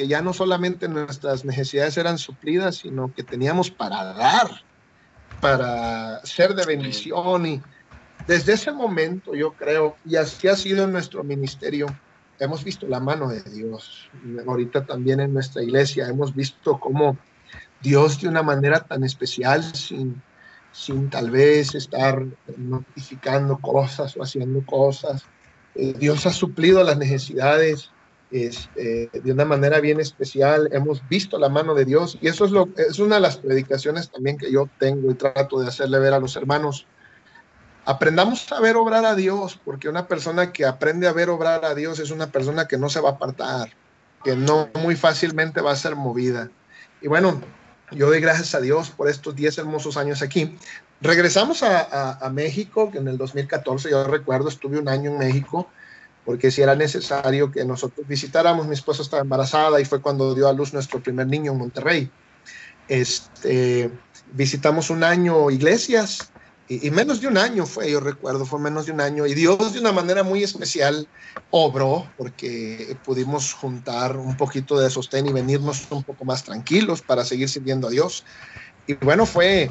[0.00, 4.50] que ya no solamente nuestras necesidades eran suplidas, sino que teníamos para dar,
[5.40, 7.44] para ser de bendición.
[7.44, 7.62] Y
[8.26, 11.86] desde ese momento yo creo, y así ha sido en nuestro ministerio,
[12.38, 14.10] hemos visto la mano de Dios.
[14.46, 17.18] Ahorita también en nuestra iglesia hemos visto cómo
[17.82, 20.22] Dios de una manera tan especial, sin,
[20.72, 22.24] sin tal vez estar
[22.56, 25.26] notificando cosas o haciendo cosas,
[25.74, 27.90] eh, Dios ha suplido las necesidades
[28.30, 30.68] este, de una manera bien especial.
[30.72, 34.10] Hemos visto la mano de Dios y eso es, lo, es una de las predicaciones
[34.10, 36.86] también que yo tengo y trato de hacerle ver a los hermanos
[37.86, 41.74] Aprendamos a ver obrar a Dios, porque una persona que aprende a ver obrar a
[41.74, 43.70] Dios es una persona que no se va a apartar,
[44.22, 46.50] que no muy fácilmente va a ser movida.
[47.00, 47.40] Y bueno,
[47.90, 50.56] yo doy gracias a Dios por estos 10 hermosos años aquí.
[51.00, 55.68] Regresamos a, México, que en el 2014, yo recuerdo, estuve un año en México,
[56.30, 60.46] porque si era necesario que nosotros visitáramos, mi esposa estaba embarazada y fue cuando dio
[60.46, 62.08] a luz nuestro primer niño en Monterrey.
[62.86, 63.90] Este,
[64.32, 66.30] visitamos un año iglesias,
[66.68, 69.26] y, menos de un año fue, yo recuerdo, fue menos de un año.
[69.26, 71.08] Y Dios de una manera muy especial
[71.50, 77.24] obró porque pudimos juntar un poquito de sostén y venirnos un poco más tranquilos para
[77.24, 78.24] seguir sirviendo a Dios.
[78.86, 79.68] Y bueno, fue,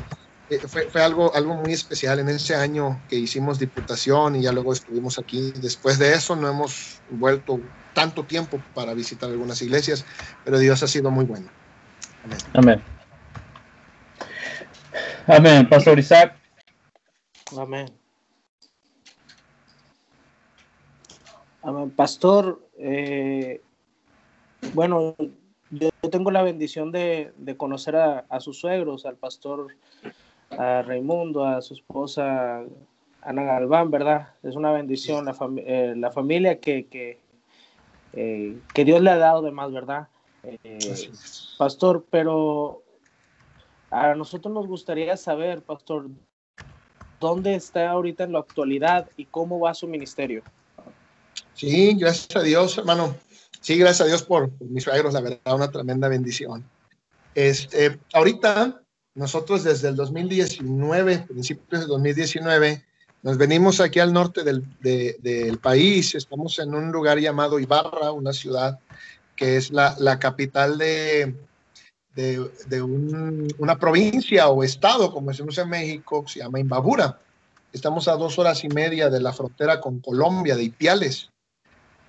[0.50, 4.52] eh, fue, fue, algo, algo muy especial en ese año que hicimos diputación y ya
[4.52, 5.52] luego estuvimos aquí.
[5.62, 7.60] Después de eso no hemos vuelto
[7.94, 10.06] tanto tiempo para visitar algunas iglesias,
[10.44, 11.50] pero Dios ha sido muy bueno.
[12.24, 12.40] Amén.
[12.54, 12.84] Amén.
[15.28, 15.70] Amén.
[15.70, 16.36] Pastor Isaac,
[17.58, 17.92] Amén.
[21.96, 23.62] Pastor, eh,
[24.74, 25.16] bueno,
[25.70, 29.76] yo tengo la bendición de, conocer a, sus suegros, al pastor
[30.52, 32.64] a Raimundo, a su esposa
[33.22, 34.30] Ana Galván, ¿verdad?
[34.44, 37.20] Es una bendición la, eh, la familia que, que,
[38.14, 40.08] eh, que, Dios le ha dado de más, ¿verdad?
[41.58, 42.82] pastor, pero
[43.92, 46.08] a nosotros nos gustaría saber, pastor,
[47.20, 50.44] dónde está ahorita en la actualidad y cómo va su ministerio.
[51.54, 53.16] Sí, gracias a Dios, hermano.
[53.60, 56.64] Sí, gracias a Dios por, mis suegros, la verdad, una tremenda bendición.
[57.36, 58.82] Este, ahorita,
[59.16, 62.84] nosotros desde el 2019, principios del 2019,
[63.22, 68.32] nos venimos aquí al norte del, del, país, estamos en un lugar llamado Ibarra, una
[68.32, 68.80] ciudad
[69.36, 71.36] que es la, la capital de,
[72.16, 77.20] de, de un, una provincia o estado, como decimos en México, se llama Imbabura.
[77.72, 81.30] Estamos a dos horas y media de la frontera con Colombia, de Ipiales.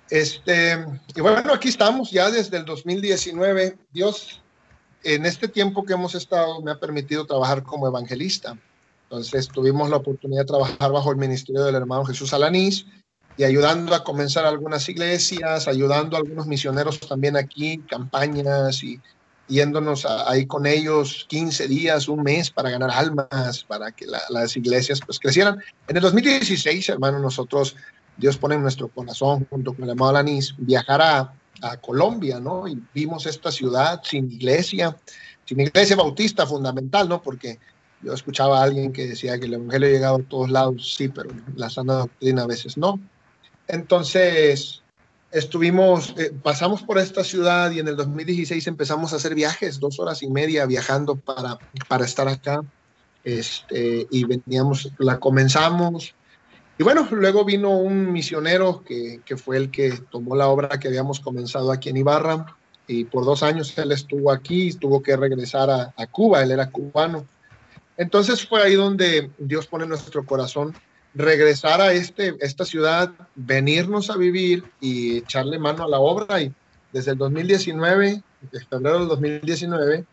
[0.09, 0.85] Este,
[1.15, 3.77] y bueno, aquí estamos ya desde el 2019.
[3.91, 4.40] Dios,
[5.03, 8.57] en este tiempo que hemos estado, me ha permitido trabajar como evangelista.
[9.03, 12.85] Entonces, tuvimos la oportunidad de trabajar bajo el ministerio del hermano Jesús Alanís
[13.37, 18.99] y ayudando a comenzar algunas iglesias, ayudando a algunos misioneros también aquí, campañas y
[19.47, 25.01] yéndonos ahí con ellos 15 días, un mes para ganar almas, para que las iglesias
[25.05, 25.59] pues crecieran.
[25.87, 27.75] En el 2016, hermano, nosotros
[28.17, 31.33] Dios pone en nuestro corazón, junto con el hermano Alanis, viajar a,
[31.81, 32.67] Colombia, ¿no?
[32.67, 34.97] Y vimos esta ciudad sin iglesia,
[35.45, 37.21] sin iglesia bautista fundamental, ¿no?
[37.21, 37.59] Porque
[38.01, 41.07] yo escuchaba a alguien que decía que el evangelio ha llegado a todos lados, sí,
[41.07, 42.99] pero la sana doctrina a veces no.
[43.67, 44.81] Entonces,
[45.31, 49.99] estuvimos, eh, pasamos por esta ciudad y en el 2016 empezamos a hacer viajes, dos
[49.99, 52.63] horas y media viajando para, para estar acá.
[53.23, 56.15] Este, y veníamos, la comenzamos,
[56.81, 60.87] y bueno, luego vino un misionero que, que, fue el que tomó la obra que
[60.87, 65.69] habíamos comenzado aquí en Ibarra y por dos años él estuvo aquí, tuvo que regresar
[65.69, 67.27] a, Cuba, él era cubano.
[67.97, 70.73] Entonces fue ahí donde Dios pone nuestro corazón
[71.13, 76.41] regresar a este, esta ciudad, venirnos a vivir y echarle mano a la obra.
[76.41, 76.51] Y
[76.91, 80.03] desde el 2019, desde febrero del 2019,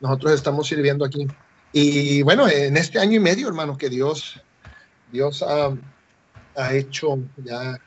[0.00, 1.28] nosotros estamos sirviendo aquí.
[1.72, 4.40] Y bueno, en este año y medio, hermano, que Dios,
[5.12, 5.72] Dios ha,
[6.56, 7.78] ha hecho ya,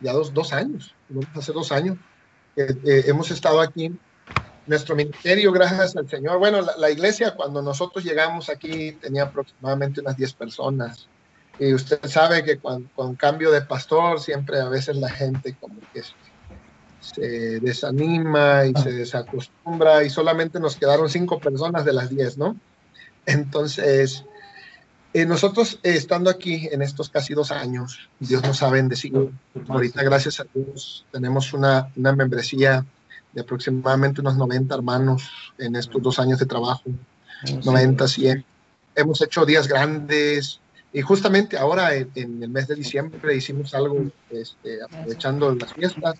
[0.00, 0.94] ya dos, dos años,
[1.34, 1.98] hace dos años,
[2.54, 3.92] que hemos estado aquí.
[4.66, 6.38] Nuestro ministerio, gracias al Señor.
[6.38, 11.08] Bueno, la, iglesia, cuando nosotros llegamos aquí, tenía aproximadamente unas 10 personas.
[11.58, 16.02] Y usted sabe que con, cambio de pastor, siempre a veces la gente como que
[17.00, 22.56] se desanima y se desacostumbra y solamente nos quedaron cinco personas de las 10, ¿no?
[23.24, 24.24] Entonces,
[25.22, 29.30] eh, nosotros eh, estando aquí en estos casi dos años, Dios nos ha bendecido.
[29.68, 32.84] Ahorita, gracias a Dios, tenemos una, una membresía
[33.32, 36.84] de aproximadamente unos 90 hermanos en estos dos años de trabajo.
[37.64, 38.44] 90, 100.
[38.94, 40.60] Hemos hecho días grandes
[40.92, 46.16] y justamente ahora en, el mes de diciembre hicimos algo este, aprovechando las fiestas.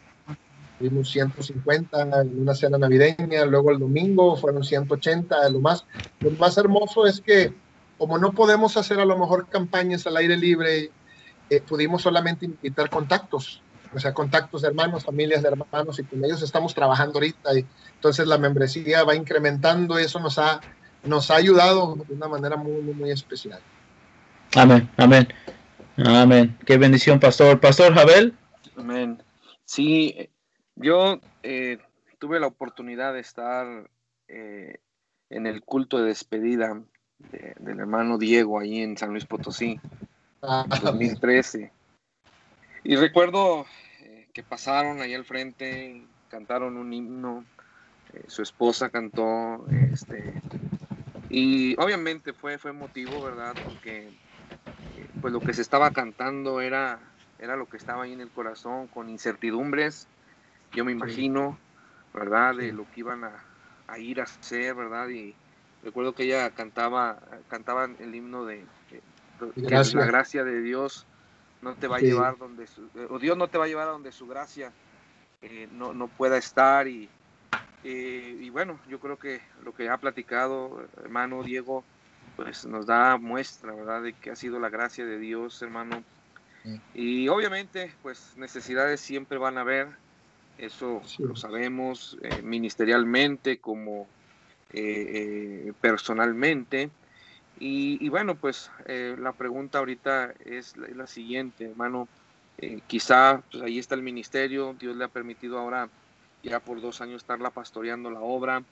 [0.78, 5.48] Tuvimos 150 en una cena navideña, luego el domingo fueron 180.
[5.50, 5.84] Lo más,
[6.20, 7.52] lo más hermoso es que
[7.98, 10.90] como no podemos hacer a lo mejor campañas al aire libre,
[11.50, 13.60] eh, pudimos solamente invitar contactos,
[13.92, 17.58] o sea, contactos de hermanos, familias de hermanos, y con ellos estamos trabajando ahorita.
[17.58, 20.60] Y entonces la membresía va incrementando, eso nos ha,
[21.02, 23.60] nos ha ayudado de una manera muy, muy, muy especial.
[24.54, 25.28] Amén, amén,
[25.96, 26.56] amén.
[26.64, 27.60] Qué bendición, pastor.
[27.60, 28.34] Pastor Jabel.
[28.76, 29.22] Amén.
[29.64, 30.30] Sí,
[30.76, 31.78] yo eh,
[32.18, 33.90] tuve la oportunidad de estar
[34.28, 34.78] eh,
[35.30, 36.80] en el culto de despedida
[37.18, 39.80] del hermano Diego ahí en San Luis Potosí,
[40.42, 41.72] en 2013.
[42.84, 43.66] Y recuerdo
[44.00, 47.44] eh, que pasaron ahí al frente, cantaron un himno,
[48.12, 50.40] eh, su esposa cantó, este,
[51.28, 53.56] y obviamente fue, fue motivo, ¿verdad?
[53.62, 54.08] Porque
[54.96, 57.00] eh, pues lo que se estaba cantando era,
[57.38, 60.08] era lo que estaba ahí en el corazón, con incertidumbres,
[60.72, 61.58] yo me imagino,
[62.14, 62.56] ¿verdad?
[62.56, 63.44] De lo que iban a,
[63.86, 65.08] a ir a hacer, ¿verdad?
[65.08, 65.34] Y,
[65.82, 69.00] Recuerdo que ella cantaba, cantaba el himno de, que
[69.70, 71.06] la gracia de Dios
[71.62, 73.92] no te va a llevar donde su, o Dios no te va a llevar a
[73.92, 74.72] donde su gracia
[75.42, 77.08] eh, no, no, pueda estar y,
[77.84, 81.84] eh, y bueno, yo creo que lo que ha platicado hermano Diego,
[82.36, 84.02] pues nos da muestra, ¿verdad?
[84.02, 86.02] De que ha sido la gracia de Dios, hermano.
[86.92, 89.88] Y obviamente, pues necesidades siempre van a haber,
[90.58, 94.06] eso lo sabemos eh, ministerialmente como
[94.72, 96.90] eh, eh, personalmente.
[97.60, 102.06] Y, bueno, pues eh, la pregunta ahorita es la, siguiente, hermano.
[102.86, 105.88] Quizá pues, ahí está el ministerio, Dios le ha permitido ahora
[106.42, 108.62] ya por dos años estarla pastoreando la obra.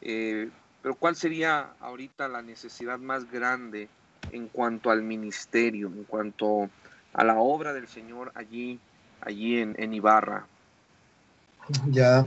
[0.00, 3.88] Pero ¿cuál sería ahorita la necesidad más grande
[4.32, 6.68] en cuanto al ministerio, en cuanto
[7.14, 8.78] a la obra del Señor allí,
[9.22, 10.46] allí en, en Ibarra?
[11.88, 12.24] Ya,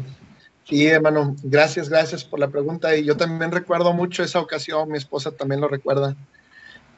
[0.69, 2.95] Sí, hermano, gracias, gracias por la pregunta.
[2.95, 6.15] Y yo también recuerdo mucho esa ocasión, mi esposa también lo recuerda.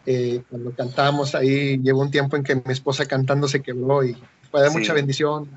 [0.05, 4.17] Eh, cuando cantamos ahí, llegó un tiempo en que mi esposa cantando se quebró y
[4.49, 5.49] fue de mucha bendición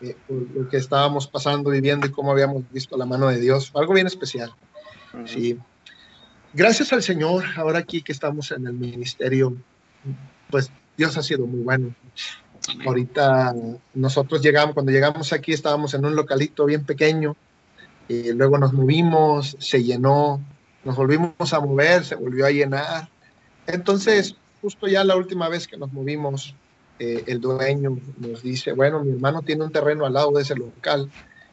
[0.00, 3.72] eh, por lo que estábamos pasando, viviendo y cómo habíamos visto la mano de Dios.
[3.74, 4.54] Algo bien especial.
[5.24, 5.58] Sí.
[6.52, 9.56] Gracias al Señor, ahora aquí que estamos en el ministerio,
[10.50, 11.94] pues Dios ha sido muy bueno.
[12.86, 13.54] Ahorita
[13.94, 17.36] nosotros llegamos, cuando llegamos aquí estábamos en un localito bien pequeño,
[18.08, 20.40] y luego nos movimos, se llenó,
[20.84, 23.08] nos volvimos a mover, se volvió a llenar.
[23.66, 26.54] Entonces, justo ya la última vez que nos movimos,
[26.98, 30.56] eh, el dueño nos dice, bueno, mi hermano tiene un terreno al lado de ese
[30.56, 31.10] local,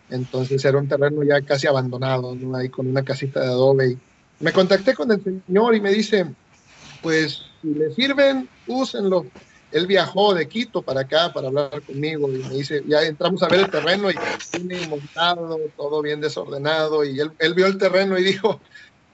[0.09, 3.97] entonces era un terreno ya casi abandonado, ahí con una casita de adobe.
[4.39, 6.25] Me contacté con el señor y me dice,
[7.01, 9.25] pues si le sirven, úsenlo
[9.77, 13.47] él viajó de Quito para acá para hablar conmigo y me dice, ya entramos a
[13.47, 14.15] ver el terreno y
[14.51, 18.59] tiene montado, todo bien desordenado y él, él, vio el terreno y dijo,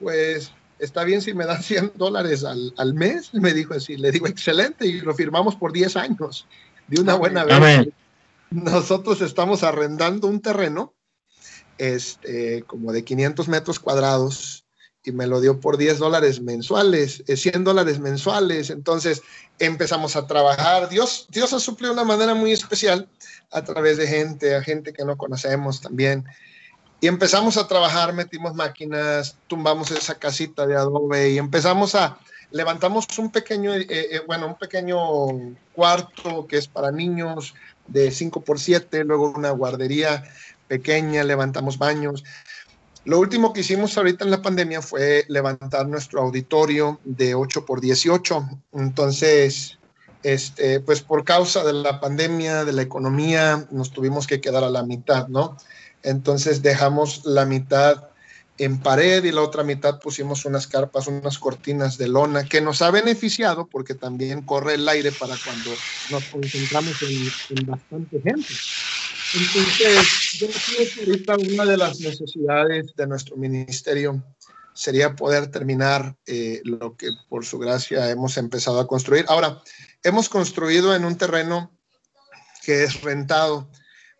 [0.00, 4.10] pues está bien si me dan 100 dólares al, al, mes, me dijo así, le
[4.10, 6.46] digo, excelente y lo firmamos por 10 años,
[6.88, 7.88] de una buena vez.
[8.50, 10.94] Nosotros estamos arrendando un terreno,
[11.78, 14.63] este, como de 500 metros cuadrados,
[15.04, 18.70] y me lo dio por 10 dólares mensuales, 100 eh, dólares mensuales.
[18.70, 19.22] Entonces
[19.58, 20.88] empezamos a trabajar.
[20.88, 23.06] Dios, Dios ha suplido de una manera muy especial
[23.50, 26.24] a través de gente, a gente que no conocemos también.
[27.00, 32.18] Y empezamos a trabajar, metimos máquinas, tumbamos esa casita de adobe y empezamos a,
[32.50, 34.96] levantamos un pequeño, eh, eh, bueno, un pequeño
[35.74, 37.54] cuarto que es para niños
[37.88, 40.24] de 5 por 7, luego una guardería
[40.66, 42.24] pequeña, levantamos baños.
[43.04, 47.80] Lo último que hicimos ahorita en la pandemia fue levantar nuestro auditorio de 8 por
[47.80, 48.48] 18.
[48.72, 49.78] Entonces,
[50.22, 54.70] este, pues por causa de la pandemia, de la economía, nos tuvimos que quedar a
[54.70, 55.58] la mitad, ¿no?
[56.02, 58.08] Entonces dejamos la mitad
[58.58, 62.82] en pared y la otra mitad pusimos unas carpas, unas cortinas de lona que nos
[62.82, 65.70] ha beneficiado porque también corre el aire para cuando
[66.10, 68.54] nos concentramos en, bastante gente.
[69.34, 74.22] Entonces, yo creo que ahorita una de las necesidades de nuestro ministerio
[74.72, 79.24] sería poder terminar eh, lo que por su gracia hemos empezado a construir.
[79.28, 79.60] Ahora,
[80.04, 81.72] hemos construido en un terreno
[82.64, 83.68] que es rentado,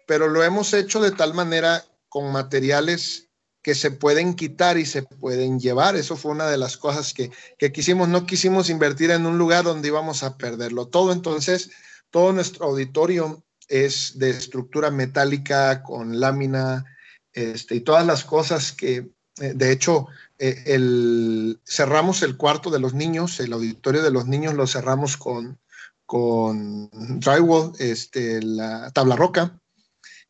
[0.06, 3.23] pero lo hemos hecho de tal manera con materiales
[3.64, 5.96] que se pueden quitar y se pueden llevar.
[5.96, 8.08] Eso fue una de las cosas que, que quisimos.
[8.08, 11.12] No quisimos invertir en un lugar donde íbamos a perderlo todo.
[11.12, 11.70] Entonces,
[12.10, 16.84] todo nuestro auditorio es de estructura metálica con lámina
[17.32, 22.80] este, y todas las cosas que, eh, de hecho, eh, el, cerramos el cuarto de
[22.80, 25.58] los niños, el auditorio de los niños lo cerramos con,
[26.04, 29.58] con drywall, este, la tabla roca,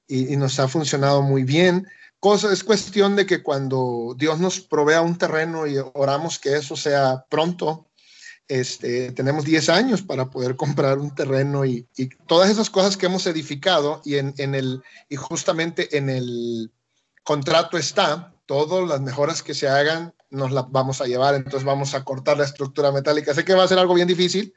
[0.07, 1.88] y, y nos ha funcionado muy bien.
[2.32, 7.26] Es cuestión de que cuando Dios nos provea un terreno y oramos que eso sea
[7.28, 7.90] pronto,
[8.48, 11.87] este, tenemos 10 años para poder comprar un terreno y,
[12.26, 16.72] todas esas cosas que hemos edificado y, en, el, y justamente en el
[17.24, 21.94] contrato está, todas las mejoras que se hagan nos las vamos a llevar, entonces vamos
[21.94, 23.34] a cortar la estructura metálica.
[23.34, 24.54] Sé que va a ser algo bien difícil,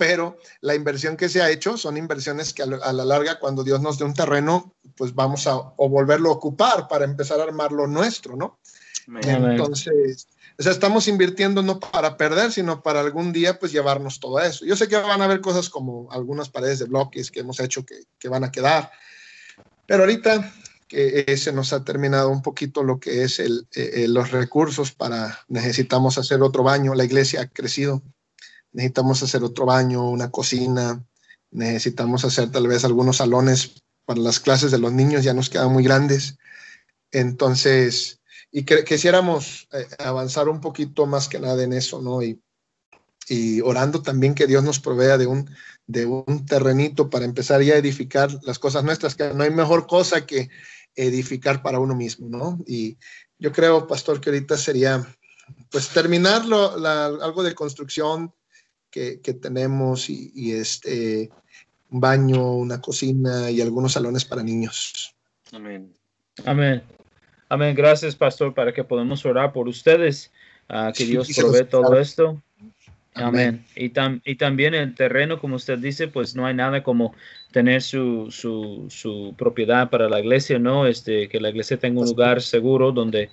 [0.00, 3.82] pero la inversión que se ha hecho son inversiones que a, la larga, cuando Dios
[3.82, 7.70] nos dé un terreno, pues vamos a o volverlo a ocupar para empezar a armar
[7.70, 8.58] lo nuestro, ¿no?
[9.06, 10.26] Entonces,
[10.58, 14.64] o sea, estamos invirtiendo no para perder, sino para algún día pues llevarnos todo eso.
[14.64, 17.84] Yo sé que van a haber cosas como algunas paredes de bloques que hemos hecho
[17.84, 18.90] que, que van a quedar,
[19.84, 20.50] pero ahorita
[20.88, 25.40] que se nos ha terminado un poquito lo que es el, eh, los recursos para,
[25.48, 28.02] necesitamos hacer otro baño, la iglesia ha crecido,
[28.72, 31.04] necesitamos hacer otro baño, una cocina,
[31.50, 35.72] necesitamos hacer tal vez algunos salones para las clases de los niños, ya nos quedan
[35.72, 36.38] muy grandes.
[37.12, 38.20] Entonces,
[38.52, 42.22] y quisiéramos eh, avanzar un poquito más que nada en eso, ¿no?
[42.22, 42.40] Y,
[43.28, 45.48] y orando también que Dios nos provea de un,
[45.86, 49.86] de un terrenito para empezar ya a edificar las cosas nuestras, que no hay mejor
[49.86, 50.50] cosa que
[50.96, 52.58] edificar para uno mismo, ¿no?
[52.66, 52.98] Y
[53.38, 55.06] yo creo, pastor, que ahorita sería,
[55.70, 58.34] pues, terminar algo de construcción
[58.90, 61.30] que, que tenemos y, y, este,
[61.90, 65.14] un baño, una cocina y algunos salones para niños.
[65.52, 65.92] Amén.
[66.44, 66.82] Amén.
[67.48, 67.74] Amén.
[67.74, 70.30] Gracias, pastor, para que podamos orar por ustedes.
[70.68, 72.40] Uh, que Dios provee todo esto.
[73.14, 73.64] Amén.
[73.74, 73.92] Y,
[74.24, 77.14] y también el terreno, como usted dice, pues no hay nada como
[77.50, 80.86] tener su, su, su, propiedad para la iglesia, ¿no?
[80.86, 83.30] Este, que la iglesia tenga un lugar seguro donde,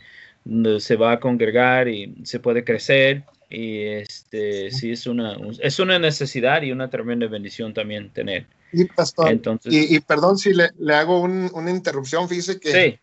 [0.80, 3.24] se va a congregar y se puede crecer.
[3.50, 8.48] Y este, sí, es una, es una necesidad y una tremenda bendición también tener.
[8.74, 13.00] Y, pastor, Entonces, y, perdón si le, le hago una interrupción, fíjese que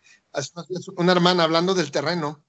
[0.97, 2.43] una hermana hablando del terreno,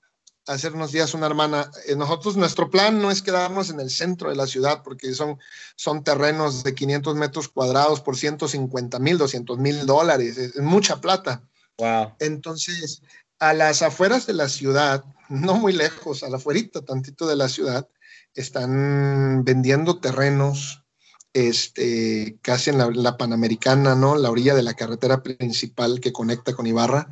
[0.46, 4.30] hace unos días una hermana, eh, nosotros nuestro plan no es quedarnos en el centro
[4.30, 5.38] de la ciudad porque son,
[5.74, 11.42] son terrenos de 500 metros cuadrados por 150 mil, 200 mil dólares, es, mucha plata.
[11.78, 12.14] Wow.
[12.20, 13.02] Entonces,
[13.38, 17.48] a las afueras de la ciudad, no muy lejos, a la afuerita tantito de la
[17.48, 17.88] ciudad,
[18.34, 20.84] están vendiendo terrenos
[21.32, 24.16] este, casi en la, la, Panamericana, ¿no?
[24.16, 27.08] La orilla de la carretera principal que conecta con Ibarra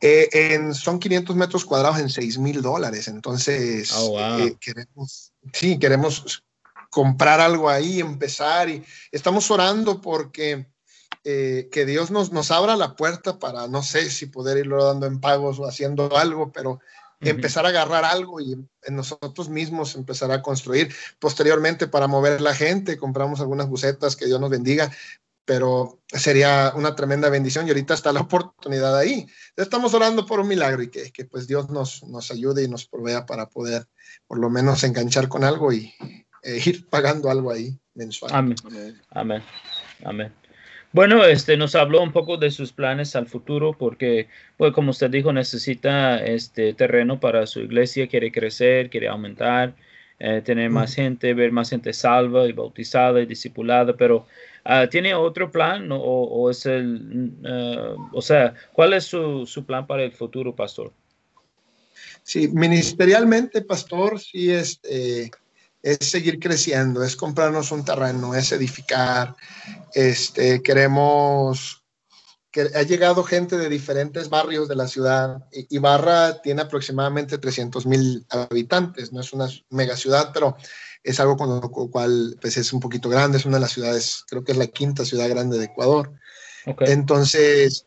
[0.00, 3.08] eh, en, son 500 metros cuadrados en 6 mil dólares.
[3.08, 6.44] Entonces, oh, eh, queremos, sí, queremos
[6.90, 10.66] comprar algo ahí, empezar y estamos orando porque
[11.24, 15.06] eh, que Dios nos, nos abra la puerta para, no sé si poder irlo dando
[15.06, 16.80] en pagos o haciendo algo, pero
[17.20, 20.94] empezar a agarrar algo y en nosotros mismos empezar a construir.
[21.18, 24.92] Posteriormente, para mover la gente, compramos algunas bucetas, que Dios nos bendiga,
[25.44, 29.26] pero sería una tremenda bendición y ahorita está la oportunidad ahí.
[29.56, 32.86] Estamos orando por un milagro y que, que pues Dios nos, nos ayude y nos
[32.86, 33.86] provea para poder
[34.26, 35.92] por lo menos enganchar con algo y
[36.42, 38.30] e ir pagando algo ahí mensual.
[38.34, 38.56] Amén.
[39.10, 39.42] Amén.
[40.04, 40.47] Amén.
[40.92, 45.10] Bueno, este nos habló un poco de sus planes al futuro porque, pues, como usted
[45.10, 49.74] dijo, necesita este terreno para su iglesia, quiere crecer, quiere aumentar,
[50.18, 54.26] eh, tener más gente, ver más gente salva y bautizada y discipulada, pero
[54.70, 59.86] Ah, ¿Tiene otro plan o, es el, ah, o sea, cuál es su, su, plan
[59.86, 60.92] para el futuro, pastor?
[62.22, 65.30] Sí, ministerialmente, pastor, sí es, eh,
[65.82, 69.36] es seguir creciendo, es comprarnos un terreno, es edificar.
[69.94, 71.84] Este, queremos
[72.50, 75.44] que ha llegado gente de diferentes barrios de la ciudad.
[75.52, 80.56] Ibarra tiene aproximadamente 300 mil habitantes, no es una mega ciudad, pero
[81.02, 84.24] es algo con lo cual pues, es un poquito grande, es una de las ciudades,
[84.28, 86.12] creo que es la quinta ciudad grande de Ecuador.
[86.80, 87.84] Entonces,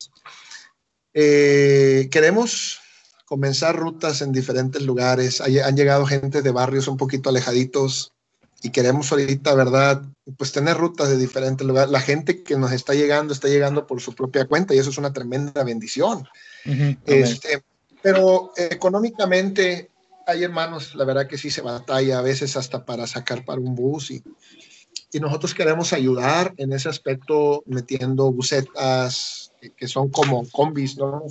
[1.13, 2.80] eh, queremos
[3.31, 5.39] comenzar rutas en diferentes lugares.
[5.39, 8.11] han llegado gente de barrios un poquito alejaditos
[8.61, 10.03] y queremos ahorita, ¿verdad?
[10.35, 11.89] Pues tener rutas de diferentes lugares.
[11.91, 14.97] La gente que nos está llegando está llegando por su propia cuenta y eso es
[14.97, 16.27] una tremenda bendición.
[17.05, 17.63] este,
[18.01, 19.89] pero económicamente
[20.27, 23.75] hay hermanos, la verdad que sí se batalla a veces hasta para sacar para un
[23.75, 24.21] bus y,
[25.13, 31.23] y nosotros queremos ayudar en ese aspecto metiendo busetas que son como combis, ¿no?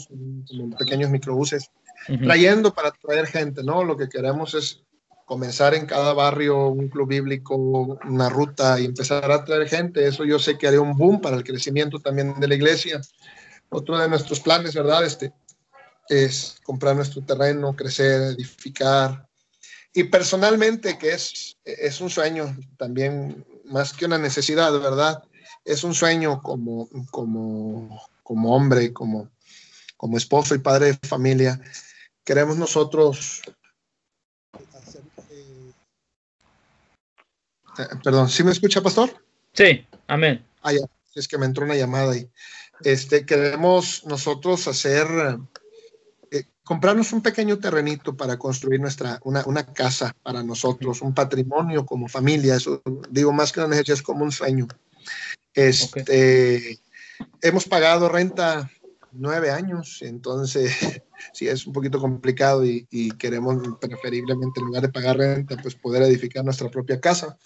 [0.49, 1.71] como pequeños microbuses,
[2.07, 3.85] trayendo para traer gente, ¿no?
[3.85, 4.83] Lo que queremos es
[5.31, 10.07] comenzar en cada barrio un club bíblico, una ruta y empezar a traer gente.
[10.07, 13.01] Eso yo sé que haría un boom para el crecimiento también de la iglesia.
[13.69, 15.05] Otro de nuestros planes, ¿verdad?
[15.05, 15.33] Este,
[16.09, 19.29] es comprar nuestro terreno, crecer, edificar.
[19.95, 25.23] Y personalmente, que es, es un sueño también, más que una necesidad, ¿verdad?
[25.65, 29.31] Es un sueño como, como, como hombre, como,
[29.97, 31.61] como esposo y padre de familia.
[32.25, 33.43] Queremos nosotros
[37.79, 39.11] eh, perdón, ¿sí me escucha, pastor?
[39.53, 40.45] Sí, amén.
[40.63, 40.81] Ah, ya,
[41.15, 42.31] es que me entró una llamada y
[42.85, 45.07] este, queremos nosotros hacer
[46.71, 52.07] comprarnos un pequeño terrenito para construir nuestra, una, una, casa para nosotros, un patrimonio como
[52.07, 54.69] familia, eso digo más que una necesidad, es como un sueño.
[55.53, 56.79] Este,
[57.43, 58.71] Hemos pagado renta
[59.13, 61.03] nueve años, entonces
[61.33, 65.75] sí es un poquito complicado y, y, queremos preferiblemente en lugar de pagar renta, pues
[65.75, 67.39] poder edificar nuestra propia casa.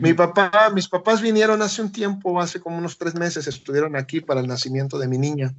[0.00, 4.20] Mi papá, mis papás vinieron hace un tiempo, hace como unos tres meses, estuvieron aquí
[4.20, 5.54] para el nacimiento de mi niña.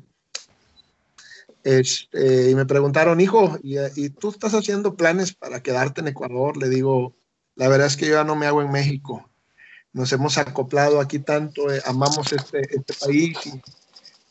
[1.68, 6.56] Este, y me preguntaron, hijo, ¿y, tú estás haciendo planes para quedarte en Ecuador?
[6.56, 7.14] Le digo,
[7.56, 9.30] la verdad es que yo ya no me hago en México.
[9.92, 13.38] Nos hemos acoplado aquí tanto, eh, amamos este, este país.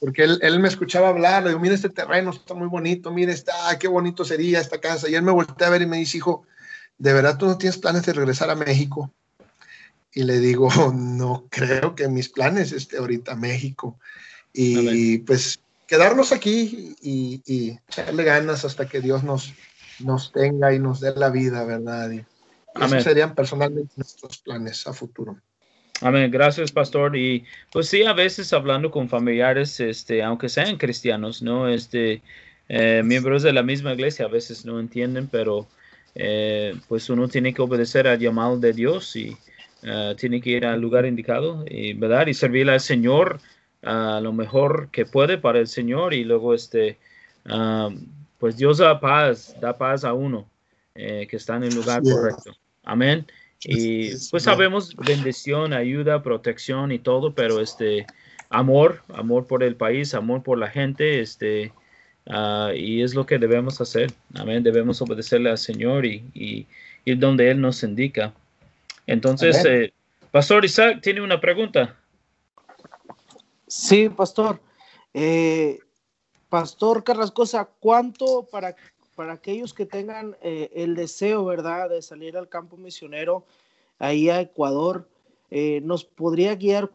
[0.01, 3.33] Porque él, él, me escuchaba hablar, le digo, mira este terreno, está muy bonito, mira,
[3.33, 5.09] está, qué bonito sería esta casa.
[5.09, 6.45] Y él me volteó a ver y me dice, hijo,
[6.99, 9.11] ¿de verdad tú no tienes planes de regresar a México?
[10.13, 13.99] Y le digo, no creo que mis planes esté ahorita México.
[14.53, 19.53] Y pues quedarnos aquí y, echarle ganas hasta que Dios nos,
[20.01, 22.11] nos tenga y nos dé la vida, ¿verdad?
[22.11, 22.25] Y
[22.75, 25.39] esos serían personalmente nuestros planes a futuro.
[26.03, 27.17] Amén, gracias pastor.
[27.17, 31.69] Y pues sí, a veces hablando con familiares, este, aunque sean cristianos, ¿no?
[31.69, 32.23] Este,
[32.69, 35.67] eh, miembros de la misma iglesia a veces no entienden, pero
[36.15, 39.37] eh, pues uno tiene que obedecer al llamado de Dios y
[39.87, 42.27] ah, tiene que ir al lugar indicado, y, ¿verdad?
[42.27, 43.41] Y servir al Señor
[43.83, 46.99] a lo mejor que puede para el Señor y luego este,
[47.47, 47.91] ah,
[48.39, 50.49] pues Dios da paz, da paz a uno
[50.95, 52.57] eh, que está en el lugar correcto.
[52.85, 53.27] Amén.
[53.65, 58.07] Y pues sabemos bendición, ayuda, protección y todo, pero este
[58.51, 61.73] amor, amor por el país, amor por la gente, este,
[62.27, 64.13] uh, y es lo que debemos hacer.
[64.35, 64.63] Amén.
[64.63, 66.67] Debemos obedecerle al Señor y,
[67.05, 68.33] ir donde Él nos indica.
[69.07, 69.93] Entonces, eh,
[70.31, 71.97] Pastor Isaac tiene una pregunta.
[73.69, 74.61] Sí, Pastor.
[75.15, 75.79] Eh,
[76.49, 78.75] Pastor Carrascosa, ¿cuánto para
[79.17, 83.45] para aquellos que tengan eh, el deseo, ¿verdad?, de salir al campo misionero
[83.99, 85.09] ahí a Ecuador,
[85.51, 86.93] eh, ¿nos podría guiar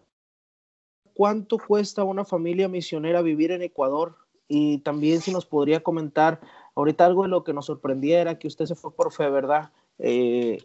[1.14, 4.16] cuánto cuesta una familia misionera vivir en Ecuador?
[4.48, 6.40] Y también si nos podría comentar
[6.76, 9.72] ahorita algo de lo que nos sorprendiera, que usted se fue por fe, ¿verdad?
[9.98, 10.64] Eh,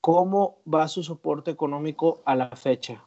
[0.00, 3.04] ¿Cómo va su soporte económico a la fecha?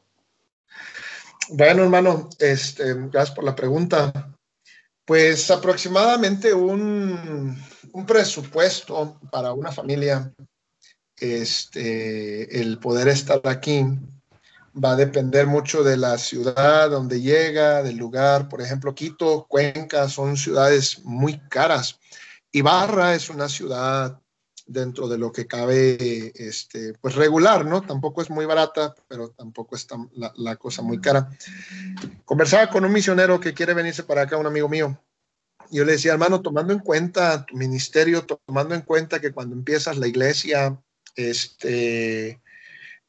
[1.50, 4.38] Bueno, hermano, este, gracias por la pregunta.
[5.10, 7.57] Pues aproximadamente un,
[8.05, 10.32] presupuesto para una familia,
[11.18, 13.84] este, el poder estar aquí
[14.72, 18.49] va a depender mucho de la ciudad donde llega, del lugar.
[18.49, 21.99] Por ejemplo, Quito, Cuenca son ciudades muy caras.
[22.51, 24.22] Ibarra es una ciudad
[24.70, 27.82] dentro de lo que cabe, este, pues regular, ¿no?
[27.82, 31.30] Tampoco es muy barata, pero tampoco está la, la, cosa muy cara.
[32.24, 34.97] Conversaba con un misionero que quiere venirse para acá, un amigo mío.
[35.72, 39.97] Yo le decía, hermano, tomando en cuenta tu ministerio, tomando en cuenta que cuando empiezas
[39.97, 40.80] la iglesia,
[41.15, 42.39] este,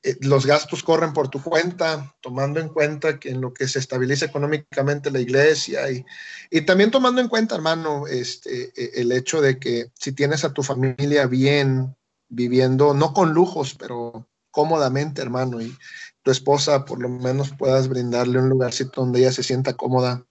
[0.03, 3.79] eh, los gastos corren por tu cuenta, tomando en cuenta que en lo que se
[3.79, 6.05] estabiliza económicamente la iglesia y,
[6.51, 10.55] y también tomando en cuenta, hermano, este, e, el hecho de que si tienes a
[10.55, 11.95] tu familia bien,
[12.31, 15.77] viviendo, no con lujos, pero cómodamente, hermano, y
[16.23, 20.27] tu esposa por lo menos puedas brindarle un lugarcito donde ella se sienta cómoda,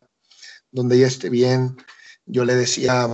[0.72, 1.78] donde ella esté bien.
[2.26, 3.08] Yo le decía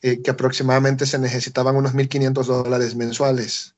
[0.00, 3.74] eh, que aproximadamente se necesitaban unos 1.500 dólares mensuales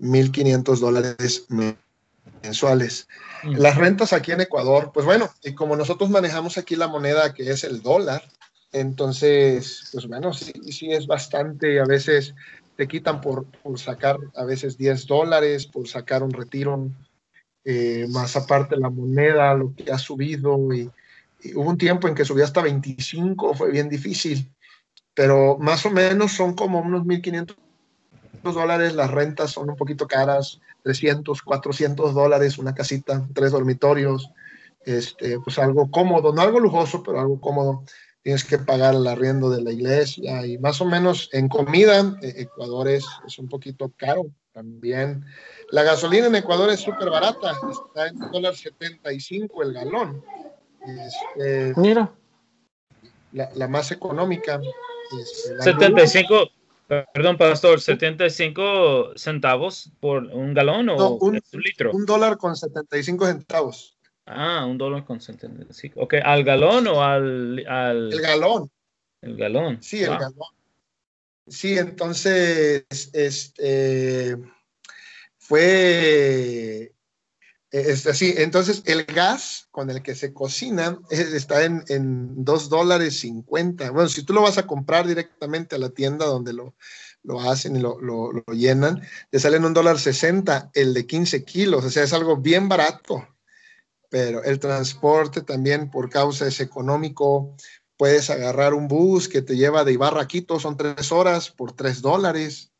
[0.00, 1.46] 1.500 dólares
[2.42, 3.08] mensuales.
[3.42, 3.56] Mm.
[3.56, 7.50] Las rentas aquí en Ecuador, pues bueno, y como nosotros manejamos aquí la moneda que
[7.50, 8.22] es el dólar,
[8.72, 12.34] entonces, pues bueno, sí, sí es bastante, a veces
[12.76, 16.88] te quitan por, por sacar a veces 10 dólares, por sacar un retiro,
[17.64, 20.90] eh, más aparte la moneda, lo que ha subido, y,
[21.42, 24.50] y hubo un tiempo en que subió hasta 25, fue bien difícil,
[25.14, 27.56] pero más o menos son como unos 1.500
[28.42, 34.30] dólares, las rentas son un poquito caras, 300, 400 dólares, una casita, tres dormitorios,
[34.84, 37.84] este, pues algo cómodo, no algo lujoso, pero algo cómodo.
[38.22, 42.88] Tienes que pagar el arriendo de la iglesia y más o menos en comida, Ecuador
[42.88, 45.24] es, es un poquito caro también.
[45.70, 50.22] La gasolina en Ecuador es súper barata, está en dólar 75 el galón.
[50.86, 52.12] Este, Mira.
[53.32, 54.60] La, la, más económica.
[55.18, 56.50] Este, 75,
[57.14, 61.92] Perdón, pastor, 75 centavos por un galón o un, litro?
[61.92, 63.96] Un dólar con 75 centavos.
[64.26, 66.00] Ah, un dólar con 75.
[66.00, 68.12] Ok, ¿al galón o al, al...
[68.12, 68.70] El galón.
[69.22, 69.80] El galón.
[69.80, 70.48] Sí, el galón.
[71.46, 74.36] Sí, entonces, este,
[75.38, 76.92] fue
[77.70, 83.20] es así, entonces el gas con el que se cocina está en, en 2 dólares
[83.20, 83.90] 50.
[83.92, 86.74] Bueno, si tú lo vas a comprar directamente a la tienda donde lo,
[87.22, 91.84] lo hacen y lo, lo, llenan, te salen un dólar 60 el de 15 kilos,
[91.84, 93.26] o sea, es algo bien barato.
[94.08, 97.54] Pero el transporte también por causa es económico.
[97.96, 102.02] Puedes agarrar un bus que te lleva de Ibarra a son tres horas por 3
[102.02, 102.72] dólares.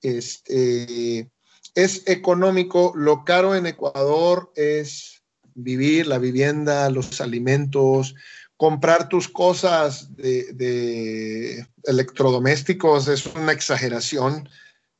[0.00, 1.30] Este,
[1.74, 2.92] es económico.
[2.96, 5.22] Lo caro en Ecuador es
[5.54, 8.14] vivir, la vivienda, los alimentos,
[8.58, 14.48] comprar tus cosas de, electrodomésticos es una exageración.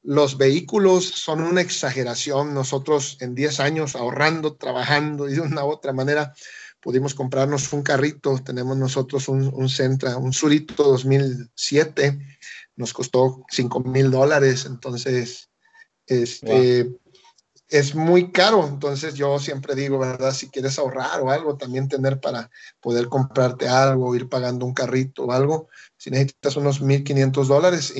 [0.03, 2.55] Los vehículos son una exageración.
[2.55, 6.35] Nosotros en 10 años ahorrando, trabajando y de una u otra manera
[6.81, 8.39] pudimos comprarnos un carrito.
[8.39, 12.19] Tenemos nosotros un, un Centra, un Surito 2007.
[12.77, 14.67] Nos costó 5 mil dólares.
[14.67, 15.48] Entonces,
[16.09, 16.91] este,
[17.69, 20.33] Es muy caro, entonces yo siempre digo, ¿verdad?
[20.33, 22.51] Si quieres ahorrar o algo, también tener para
[22.81, 27.95] poder comprarte algo, ir pagando un carrito o algo, si necesitas unos 1.500 dólares,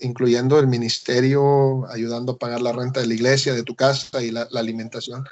[0.00, 4.30] incluyendo el ministerio, ayudando a pagar la renta de la iglesia, de tu casa y
[4.30, 5.24] la, la alimentación,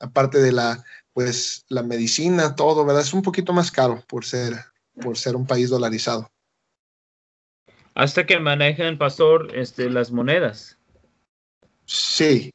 [0.00, 0.84] aparte de la,
[1.14, 3.02] pues, la medicina, todo, ¿verdad?
[3.02, 4.54] Es un poquito más caro por ser,
[5.00, 6.30] por ser un país dolarizado.
[7.94, 10.78] hasta que manejen, pastor, este, las monedas.
[11.86, 12.50] Sí.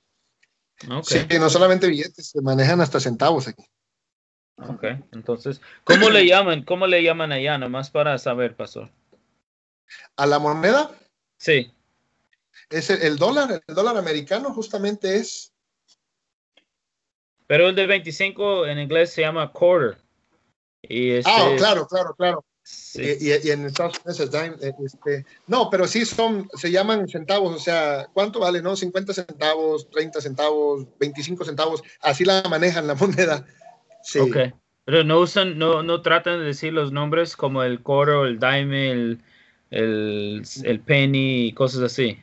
[1.03, 3.63] Sí, no solamente billetes, se manejan hasta centavos aquí.
[4.57, 6.63] Ok, entonces, ¿cómo le llaman?
[6.63, 7.57] ¿Cómo le llaman allá?
[7.57, 8.89] Nomás para saber, pastor.
[10.15, 10.91] ¿A la moneda?
[11.37, 11.71] Sí.
[12.69, 15.53] Es el, dólar, el dólar americano justamente es.
[17.47, 19.97] Pero el de 25 en inglés se llama quarter.
[20.81, 21.31] Y este...
[21.31, 22.45] Ah, claro, claro, claro.
[22.95, 28.07] Y, en Estados Unidos eh, este, no, pero sí son, se llaman centavos, o sea,
[28.13, 28.75] ¿cuánto vale, no?
[28.75, 33.45] 50 centavos, 30 centavos, 25 centavos, así la manejan la moneda.
[34.01, 34.19] Sí.
[34.19, 34.37] Ok,
[34.85, 38.91] pero no usan, no, no tratan de decir los nombres como el coro, el dime,
[38.91, 39.21] el,
[39.69, 42.17] el, el penny y cosas así.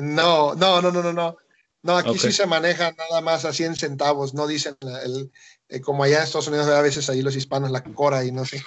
[0.00, 1.36] No, no, no, no, no, no.
[1.82, 5.30] No, aquí sí se maneja nada más a 100 centavos, no dicen el,
[5.68, 8.44] eh, como allá en Estados Unidos a veces ahí los hispanos la cora y no
[8.44, 8.62] sé.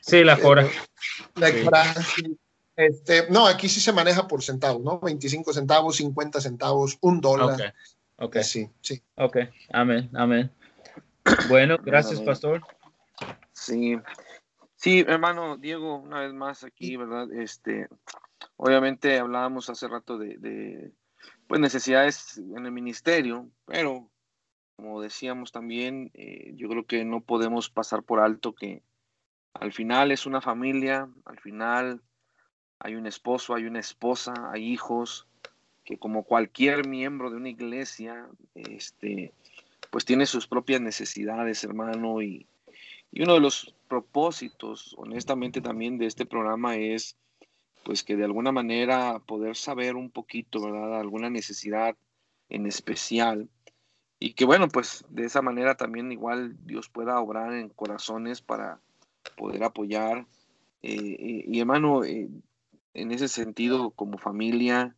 [0.00, 0.68] Sí, la cora.
[1.34, 1.94] la cora,
[2.76, 5.00] Este, no, aquí sí se maneja por centavos, ¿no?
[5.00, 7.74] 25 centavos, 50 centavos, un dólar.
[8.16, 9.02] Ok, Sí, sí.
[9.16, 9.38] Ok,
[9.72, 10.50] amén, amén.
[11.48, 12.62] Bueno, gracias, pastor.
[13.52, 13.96] Sí,
[14.76, 17.32] sí, hermano Diego, una vez más aquí, ¿verdad?
[17.32, 17.88] Este,
[18.56, 20.92] obviamente hablábamos hace rato de
[21.48, 24.10] pues necesidades en el ministerio, pero
[24.76, 28.82] como decíamos también, eh, yo creo que no podemos pasar por alto que
[29.54, 32.02] al final es una familia, al final
[32.80, 35.26] hay un esposo, hay una esposa, hay hijos,
[35.84, 39.32] que como cualquier miembro de una iglesia, este,
[39.90, 42.46] pues tiene sus propias necesidades, hermano, y,
[43.12, 47.16] y uno de los propósitos, honestamente, también de este programa es
[47.84, 50.98] pues que de alguna manera poder saber un poquito, ¿verdad?
[50.98, 51.96] Alguna necesidad
[52.48, 53.48] en especial.
[54.24, 58.80] Y que bueno, pues de esa manera también igual Dios pueda obrar en corazones para
[59.36, 60.26] poder apoyar.
[60.80, 62.30] Eh, eh, y hermano, eh,
[62.94, 64.96] en ese sentido, como familia,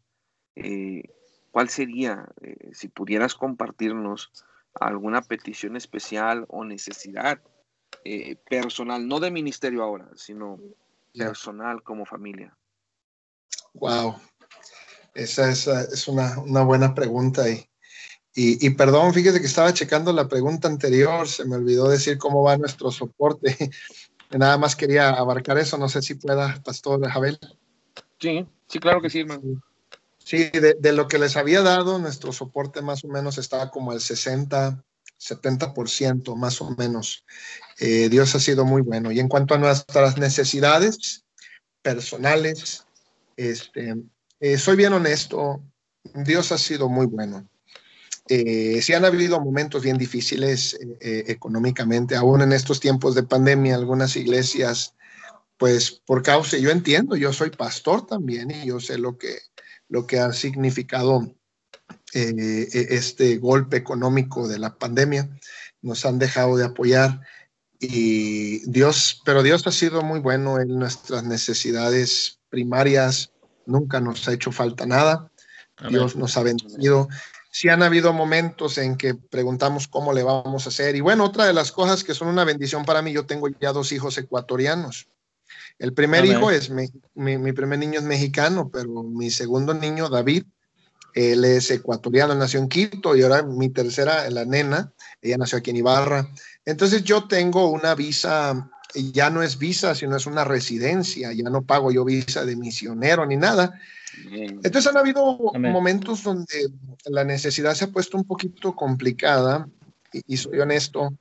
[1.51, 2.29] ¿cuál sería,
[2.71, 4.31] si pudieras compartirnos
[4.75, 7.41] alguna petición especial o necesidad
[8.49, 10.61] personal, no de ministerio ahora, sino
[11.15, 12.57] personal como familia?
[13.75, 14.21] Wow,
[15.15, 17.51] esa, es una, buena pregunta.
[17.51, 17.69] Y,
[18.39, 22.59] y, perdón, fíjese que estaba checando la pregunta anterior, se me olvidó decir cómo va
[22.59, 23.57] nuestro soporte.
[24.31, 27.39] Nada más quería abarcar eso, no sé si pueda, Pastor Javel.
[28.21, 29.63] Sí, sí, claro que sí, hermano.
[30.19, 34.01] Sí, de, lo que les había dado, nuestro soporte más o menos estaba como el
[34.01, 34.85] 60,
[35.19, 37.25] 70% más o menos.
[37.79, 39.13] Eh, Dios ha sido muy bueno.
[39.13, 41.25] Y en cuanto a nuestras necesidades
[41.81, 42.85] personales,
[43.37, 43.95] este,
[44.41, 45.63] eh, soy bien honesto,
[46.13, 47.49] Dios ha sido muy bueno.
[48.29, 53.77] Eh, sí han habido momentos bien difíciles eh, económicamente, aún en estos tiempos de pandemia,
[53.77, 54.95] algunas iglesias,
[55.57, 59.39] pues por causa, yo entiendo, yo soy pastor también y yo sé lo que,
[59.89, 61.35] lo que ha significado
[62.13, 65.29] e, este golpe económico de la pandemia,
[65.81, 67.21] nos han dejado de apoyar
[67.79, 73.33] y Dios, pero Dios ha sido muy bueno en nuestras necesidades primarias,
[73.67, 75.31] nunca nos ha hecho falta nada.
[75.91, 77.09] Dios nos ha bendecido.
[77.57, 80.95] Sí han habido momentos en que preguntamos cómo le vamos a hacer.
[80.95, 83.73] Y bueno, otra de las cosas que son una bendición para mí, yo tengo ya
[83.73, 85.09] dos hijos ecuatorianos.
[85.79, 90.45] El primer hijo es, mi, mi, primer niño es mexicano, pero mi segundo niño, David,
[91.15, 94.93] él es ecuatoriano, nació en Quito y ahora mi tercera, la nena,
[95.23, 96.29] ella nació aquí en Ibarra.
[96.67, 101.63] Entonces yo tengo una visa ya no es visa, sino es una residencia, ya no
[101.63, 103.79] pago yo visa de misionero ni nada.
[104.31, 106.71] Entonces han habido momentos donde
[107.07, 109.69] la necesidad se ha puesto un poquito complicada
[110.13, 111.15] y, soy honesto,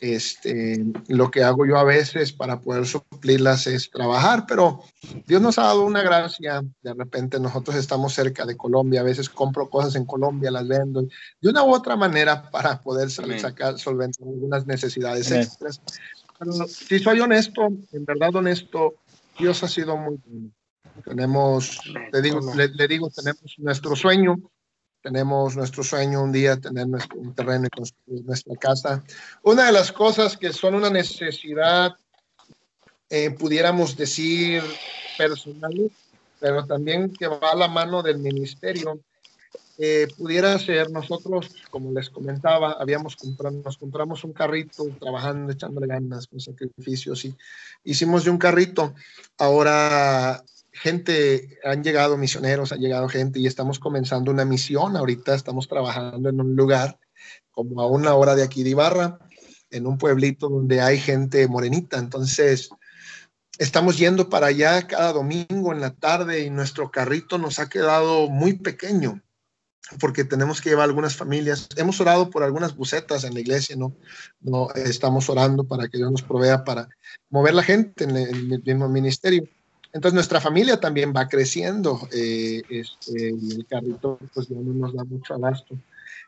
[0.00, 4.82] este, lo que hago yo a veces para poder suplirlas es trabajar, pero
[5.26, 6.60] Dios nos ha dado una gracia.
[6.82, 11.02] De repente nosotros estamos cerca de Colombia, a veces compro cosas en Colombia, las vendo
[11.40, 15.80] de una u otra manera para poder sacar, solventar algunas necesidades extras
[16.68, 18.94] si soy honesto, en verdad honesto,
[19.38, 20.50] Dios ha sido muy bueno.
[21.04, 21.80] Tenemos,
[22.12, 24.36] le digo, le, digo, tenemos nuestro sueño,
[25.00, 29.02] tenemos nuestro sueño un día tener nuestro un terreno y construir nuestra casa.
[29.42, 31.96] Una de las cosas que son una necesidad,
[33.08, 34.62] eh, pudiéramos decir,
[35.16, 35.90] personal,
[36.40, 39.00] pero también que va a la mano del ministerio,
[39.78, 45.86] eh, pudiera ser nosotros, como les comentaba, habíamos comprado, nos compramos un carrito, trabajando, echándole
[45.86, 47.34] ganas, con sacrificios, y
[47.82, 48.94] hicimos de un carrito.
[49.38, 54.96] Ahora, gente, han llegado misioneros, ha llegado gente y estamos comenzando una misión.
[54.96, 56.98] Ahorita estamos trabajando en un lugar
[57.50, 59.18] como a una hora de aquí de Ibarra,
[59.70, 61.98] en un pueblito donde hay gente morenita.
[61.98, 62.70] Entonces,
[63.58, 68.28] estamos yendo para allá cada domingo en la tarde y nuestro carrito nos ha quedado
[68.28, 69.22] muy pequeño
[69.98, 71.68] porque tenemos que llevar algunas familias.
[71.76, 73.94] Hemos orado por algunas bucetas en la iglesia, ¿no?
[74.40, 76.88] no estamos orando para que Dios nos provea para
[77.30, 79.44] mover la gente en el, mismo ministerio.
[79.92, 85.04] Entonces nuestra familia también va creciendo eh, este, el carrito pues ya no nos da
[85.04, 85.76] mucho abasto.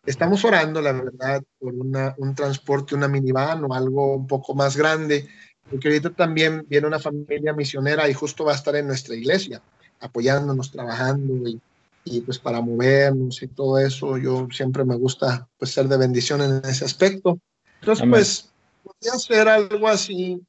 [0.04, 4.76] Estamos orando, la verdad, por una, un transporte, una minivan o algo un poco más
[4.76, 5.26] grande,
[5.70, 9.62] porque ahorita también viene una familia misionera y justo va a estar en nuestra iglesia,
[10.00, 11.58] apoyándonos, trabajando y
[12.04, 16.42] y pues para movernos y todo eso, yo siempre me gusta pues ser de bendición
[16.42, 17.38] en ese aspecto.
[17.80, 18.52] Entonces, pues,
[18.82, 20.40] podría ser algo así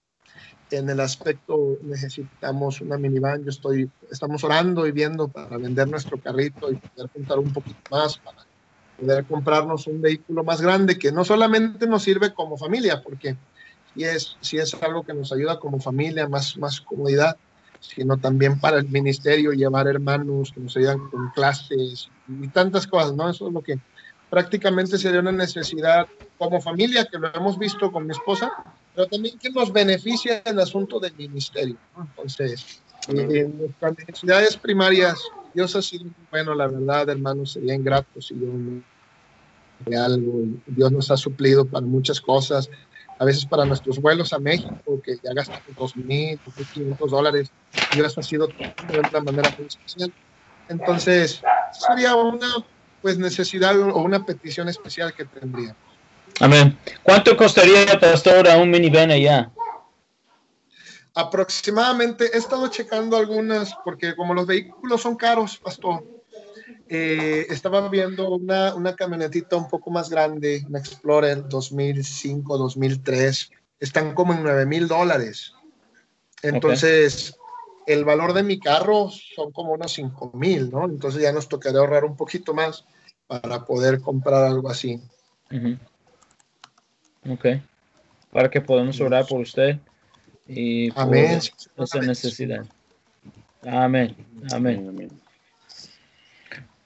[0.72, 6.20] en el aspecto, necesitamos una minivan, yo estoy, estamos orando y viendo para vender nuestro
[6.20, 8.46] carrito y poder juntar un poquito más para
[9.00, 13.38] poder comprarnos un vehículo más grande que no solamente nos sirve como familia, porque
[13.94, 17.38] si es, si es algo que nos ayuda como familia, más, más comodidad,
[17.94, 23.14] sino también para el ministerio, llevar hermanos que nos ayudan con clases y tantas cosas,
[23.16, 23.30] ¿no?
[23.30, 23.80] Eso es lo que
[24.30, 26.08] prácticamente sería una necesidad
[26.38, 28.52] como familia, que lo hemos visto con mi esposa,
[28.94, 31.78] pero también que nos beneficia el asunto del ministerio.
[31.98, 35.20] Entonces, eh, en nuestras necesidades primarias,
[35.54, 38.82] Dios ha sido bueno, la verdad, hermanos, sería ingrato si yo no
[39.86, 40.44] de algo.
[40.68, 42.70] Dios nos ha suplido para muchas cosas
[43.18, 47.52] a veces para nuestros vuelos a México, que ya gastan 2.000, 2.500 dólares,
[47.92, 50.14] y eso ha sido de una manera muy especial.
[50.68, 51.42] Entonces,
[51.72, 52.48] sería una
[53.02, 55.76] pues necesidad o una petición especial que tendría.
[56.40, 56.78] Amén.
[57.04, 59.52] ¿Cuánto costaría, pastor, a un minivan allá?
[61.14, 66.04] Aproximadamente, he estado checando algunas, porque como los vehículos son caros, pastor,
[66.88, 73.52] eh, estaba viendo una, una, camionetita un poco más grande, una Explorer 2005, 2003.
[73.80, 75.54] Están como en 9 mil dólares.
[76.44, 77.38] Entonces,
[77.88, 80.86] el valor de mi carro son como unos 5 mil, ¿no?
[80.86, 82.86] Entonces ya nos tocaría ahorrar un poquito más
[83.28, 85.02] para poder comprar algo así.
[87.28, 87.46] Ok.
[88.32, 89.80] Para que podamos orar por usted
[90.48, 91.40] y por Amén.
[91.78, 92.66] esa necesidad.
[93.64, 94.16] Amén.
[94.52, 94.88] Amén.
[94.88, 95.25] Amén.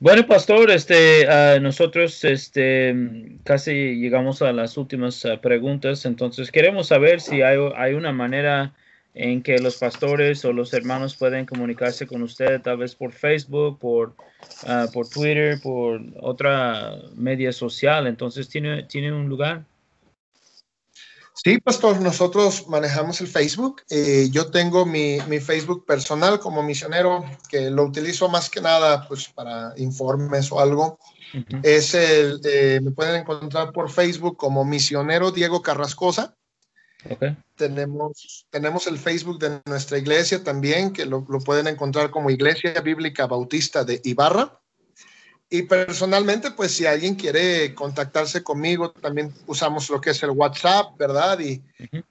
[0.02, 1.28] Bueno, pastor, este,
[1.60, 2.95] nosotros este,
[3.43, 8.74] casi llegamos a las últimas uh, preguntas, entonces queremos saber si hay, hay, una manera
[9.14, 13.78] en que los pastores o los hermanos pueden comunicarse con usted, tal vez por Facebook,
[13.78, 14.14] por,
[14.64, 19.66] uh, por Twitter, por otra media social, entonces tiene, tiene un lugar.
[21.43, 23.83] Sí, pastor, nosotros manejamos el Facebook.
[23.89, 29.07] Eh, yo tengo mi, mi, Facebook personal como misionero, que lo utilizo más que nada
[29.07, 30.99] pues, para informes o algo.
[31.63, 36.35] Es el, eh, me pueden encontrar por Facebook como misionero Diego Carrascosa.
[37.09, 37.37] Okay.
[37.55, 42.73] Tenemos, tenemos el Facebook de nuestra iglesia también, que lo, lo pueden encontrar como Iglesia
[42.81, 44.59] Bíblica Bautista de Ibarra.
[45.52, 50.95] Y personalmente, pues si alguien quiere contactarse conmigo, también usamos lo que es el WhatsApp,
[50.97, 51.39] ¿verdad?
[51.39, 51.64] Y,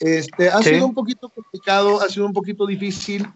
[0.00, 3.26] Este, ha sido un poquito complicado, ha sido un poquito difícil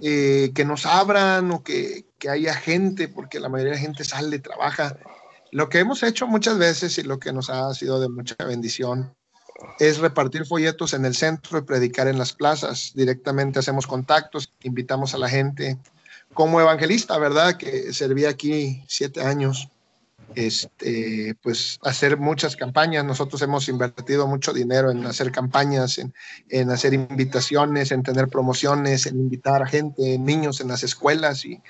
[0.00, 4.04] eh, que nos abran o que, que haya gente, porque la mayoría de la gente
[4.04, 4.96] sale, trabaja.
[5.50, 9.14] Lo que hemos hecho muchas veces y lo que nos ha sido de mucha bendición
[9.78, 12.92] es repartir folletos en el centro y predicar en las plazas.
[12.94, 15.78] Directamente hacemos contactos, invitamos a la gente.
[16.34, 17.56] Como evangelista, ¿verdad?
[17.56, 19.68] Que serví aquí siete años,
[20.34, 23.04] este, pues hacer muchas campañas.
[23.04, 29.18] Nosotros hemos invertido mucho dinero en hacer campañas, en, hacer invitaciones, en tener promociones, en
[29.20, 31.60] invitar a gente, niños en las escuelas y,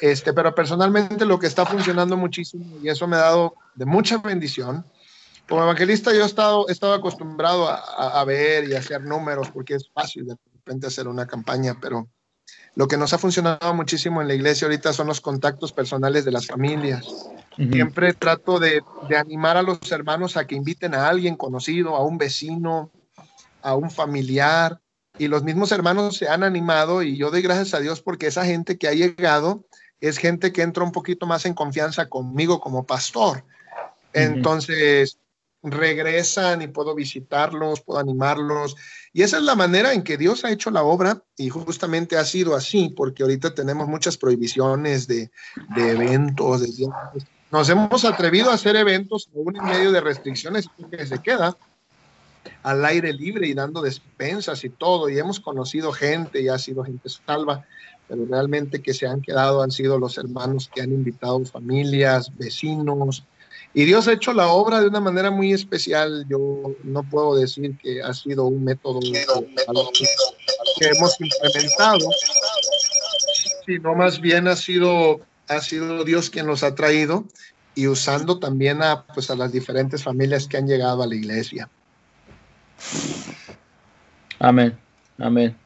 [0.00, 4.18] este, pero personalmente lo que está funcionando muchísimo y eso me ha dado de mucha
[4.18, 4.84] bendición
[5.50, 9.90] como evangelista yo he estado acostumbrado a, a, ver y a hacer números porque es
[9.92, 12.08] fácil de repente hacer una campaña, pero
[12.76, 16.30] lo que nos ha funcionado muchísimo en la iglesia ahorita son los contactos personales de
[16.30, 17.04] las familias.
[17.56, 22.04] Siempre trato de, de, animar a los hermanos a que inviten a alguien conocido, a
[22.04, 22.90] un vecino,
[23.62, 24.80] a un familiar.
[25.18, 28.44] Y los mismos hermanos se han animado y yo doy gracias a Dios porque esa
[28.44, 29.64] gente que ha llegado
[30.00, 33.44] es gente que entra un poquito más en confianza conmigo como pastor.
[34.12, 35.18] Entonces,
[35.62, 38.76] regresan y puedo visitarlos, puedo animarlos.
[39.12, 42.24] Y esa es la manera en que Dios ha hecho la obra y justamente ha
[42.24, 45.30] sido así, porque ahorita tenemos muchas prohibiciones de,
[45.76, 46.62] de eventos.
[46.62, 46.88] De,
[47.50, 51.56] nos hemos atrevido a hacer eventos aún en medio de restricciones que se queda
[52.62, 55.08] al aire libre y dando despensas y todo.
[55.08, 57.64] Y hemos conocido gente y ha sido gente salva,
[58.08, 63.24] pero realmente que se han quedado han sido los hermanos que han invitado familias, vecinos,
[63.72, 66.26] y Dios ha hecho la obra de una manera muy especial.
[66.28, 72.10] Yo no puedo decir que ha sido un método, que, hemos implementado,
[73.66, 75.20] sino más bien ha sido,
[75.50, 77.24] ha sido Dios quien los ha traído
[77.74, 81.68] y usando también a, pues, a las diferentes familias que han llegado a la iglesia.
[84.38, 84.78] Amén,
[85.18, 85.56] amén.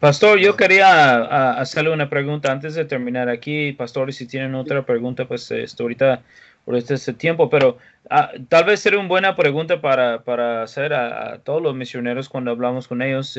[0.00, 3.72] Pastor, yo quería hacerle una pregunta antes de terminar aquí.
[3.72, 6.22] Pastor, si tienen otra pregunta, pues esto ahorita
[6.64, 7.78] por este, este, tiempo, pero
[8.10, 12.50] ah, tal vez sería una buena pregunta para, para hacer a, todos los misioneros cuando
[12.50, 13.38] hablamos con ellos.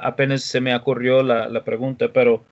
[0.00, 2.44] apenas se me ocurrió la, la pregunta, pero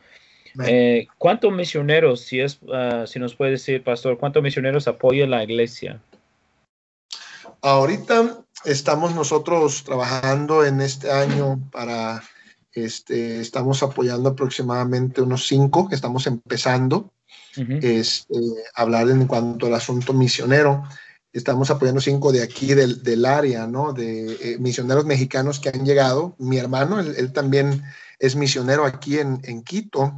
[0.67, 5.43] eh, ¿cuántos misioneros, si, es, uh, si nos puede decir, pastor, cuántos misioneros apoya la
[5.43, 6.01] iglesia?
[7.63, 12.23] Ahorita estamos nosotros trabajando en este año para,
[12.73, 17.11] este, estamos apoyando aproximadamente unos cinco que estamos empezando
[17.57, 18.39] es, este,
[18.75, 20.85] hablar en cuanto al asunto misionero.
[21.33, 23.93] Estamos apoyando cinco de aquí del, del área, ¿no?
[23.93, 26.35] De eh, misioneros mexicanos que han llegado.
[26.39, 27.83] Mi hermano, él, también
[28.19, 30.15] es misionero aquí en, en, Quito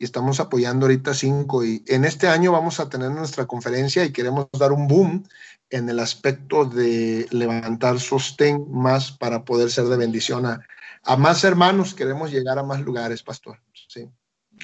[0.00, 1.62] y estamos apoyando ahorita cinco.
[1.62, 5.24] Y en este año vamos a tener nuestra conferencia y queremos dar un boom
[5.68, 10.66] en el aspecto de levantar sostén más para poder ser de bendición a,
[11.04, 11.94] a más hermanos.
[11.94, 13.60] Queremos llegar a más lugares, pastor.
[13.88, 14.08] Sí.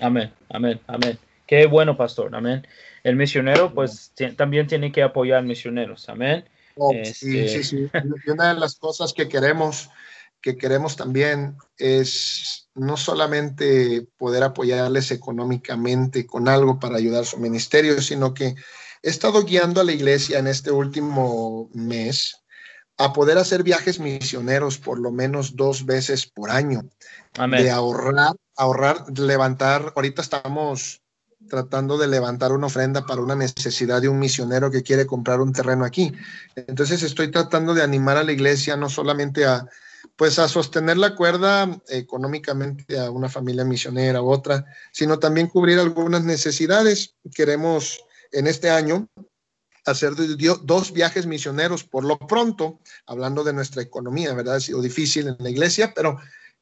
[0.01, 1.19] Amén, amén, amén.
[1.47, 2.35] Qué bueno, pastor.
[2.35, 2.67] Amén.
[3.05, 6.09] El misionero, pues, también tiene que apoyar misioneros.
[6.09, 6.49] Amén.
[6.77, 7.91] Oh, sí, este, sí, sí.
[8.27, 9.91] Y una de las cosas que queremos,
[10.41, 18.01] que queremos también es no solamente poder apoyarles económicamente con algo para ayudar su ministerio,
[18.01, 18.55] sino que
[19.03, 22.43] he estado guiando a la iglesia en este último mes
[22.99, 26.89] a poder hacer viajes misioneros por lo menos dos veces por año.
[27.37, 27.63] Amén.
[27.63, 29.93] De ahorrar, ahorrar, levantar.
[29.95, 31.03] Ahorita estamos
[31.49, 35.53] tratando de levantar una ofrenda para una necesidad de un misionero que quiere comprar un
[35.53, 36.13] terreno aquí.
[36.55, 39.67] Entonces estoy tratando de animar a la iglesia no solamente a
[40.17, 45.79] pues a sostener la cuerda económicamente a una familia misionera u otra, sino también cubrir
[45.79, 47.15] algunas necesidades.
[47.35, 49.09] Queremos en este año
[49.85, 50.15] hacer
[50.65, 54.57] dos viajes misioneros por lo pronto, hablando de nuestra economía, ¿verdad?
[54.57, 56.19] Ha sido difícil en la iglesia, pero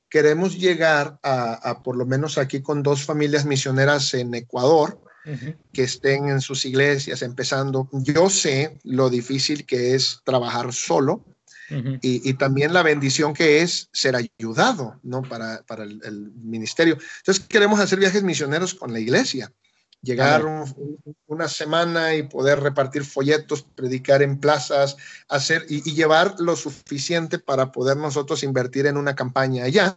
[0.09, 5.01] queremos llegar a, por lo menos aquí con dos familias misioneras en Ecuador
[5.73, 7.89] que estén en sus iglesias empezando.
[7.93, 11.25] Yo sé lo difícil que es trabajar solo
[11.71, 15.23] y, también la bendición que es ser ayudado, ¿no?
[15.23, 16.99] Para, para el, el, ministerio.
[17.19, 19.53] Entonces queremos hacer viajes misioneros con la iglesia
[20.05, 20.45] llegar
[21.27, 24.97] una semana y poder repartir folletos, predicar en plazas,
[25.29, 29.95] hacer y, llevar lo suficiente para poder nosotros invertir en una campaña allá,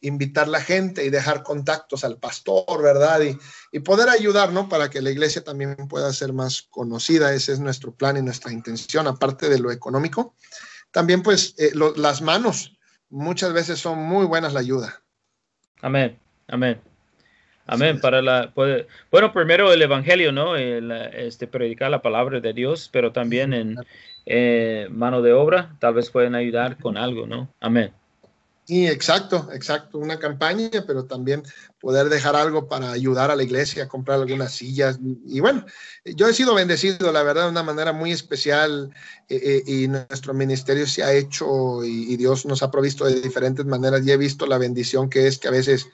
[0.00, 3.20] invitar la gente y dejar contactos al pastor, ¿verdad?
[3.20, 3.38] Y,
[3.70, 4.68] y poder ayudar, ¿no?
[4.68, 7.34] Para que la iglesia también pueda ser más conocida.
[7.34, 10.34] Ese es nuestro plan y nuestra intención, aparte de lo económico.
[10.90, 12.76] También, pues, eh, las manos
[13.08, 15.02] muchas veces son muy buenas la ayuda.
[15.82, 16.18] Amén,
[16.48, 16.80] amén.
[17.66, 18.00] Amén.
[18.00, 18.52] Para la,
[19.12, 20.56] bueno, primero el Evangelio, ¿no?
[20.56, 23.76] este, predicar la palabra de Dios, pero también en
[24.26, 27.48] eh, mano de obra, tal vez pueden ayudar con algo, ¿no?
[27.60, 27.92] Amén.
[28.70, 31.42] Y exacto, exacto, una campaña, pero también
[31.80, 34.96] poder dejar algo para ayudar a la iglesia, comprar algunas sillas.
[35.26, 35.66] Y, bueno,
[36.04, 38.94] yo he sido bendecido, la verdad, de una manera muy especial
[39.28, 43.66] eh, eh, y nuestro ministerio se ha hecho y, Dios nos ha provisto de diferentes
[43.66, 45.88] maneras y he visto la bendición que es que a veces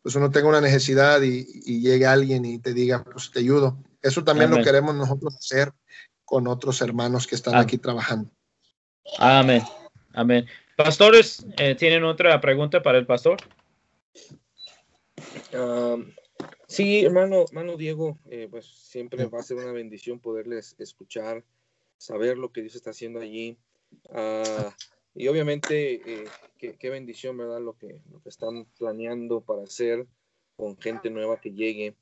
[0.00, 1.44] pues uno tenga una necesidad y,
[1.82, 3.76] llegue alguien y te diga, pues te ayudo.
[4.00, 5.70] Eso también lo queremos nosotros hacer
[6.24, 8.30] con otros hermanos que están aquí trabajando.
[9.18, 9.62] Amén.
[10.14, 10.46] Amén.
[10.76, 13.38] Pastores, eh, ¿tienen otra pregunta para el pastor?
[15.52, 15.96] Ah,
[16.66, 21.44] sí, hermano, hermano Diego, eh, pues siempre va a ser una bendición poderles escuchar,
[21.98, 23.58] saber lo que Dios está haciendo allí.
[24.10, 24.74] Ah,
[25.14, 26.24] y obviamente, eh,
[26.58, 27.60] qué, bendición, ¿verdad?
[27.60, 30.06] Lo que, lo que están planeando para hacer
[30.56, 31.94] con gente nueva que llegue.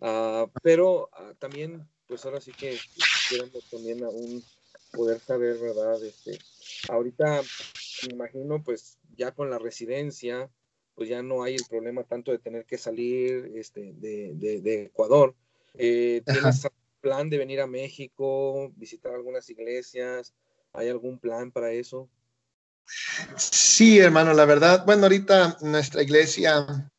[0.00, 2.78] Ah, pero también, pues ahora sí que
[3.28, 4.42] queremos también aún
[4.92, 6.02] poder saber, ¿verdad?
[6.02, 6.38] Este,
[6.88, 7.42] ahorita
[8.06, 10.50] me imagino, pues ya con la residencia,
[10.94, 15.34] pues ya no hay el problema tanto de tener que salir este, de, Ecuador.
[15.74, 16.66] Eh, ¿Tienes
[17.00, 20.34] plan de venir a México, visitar algunas iglesias?
[20.72, 22.08] ¿Hay algún plan para eso?
[23.36, 26.90] Sí, hermano, la verdad, bueno, ahorita nuestra iglesia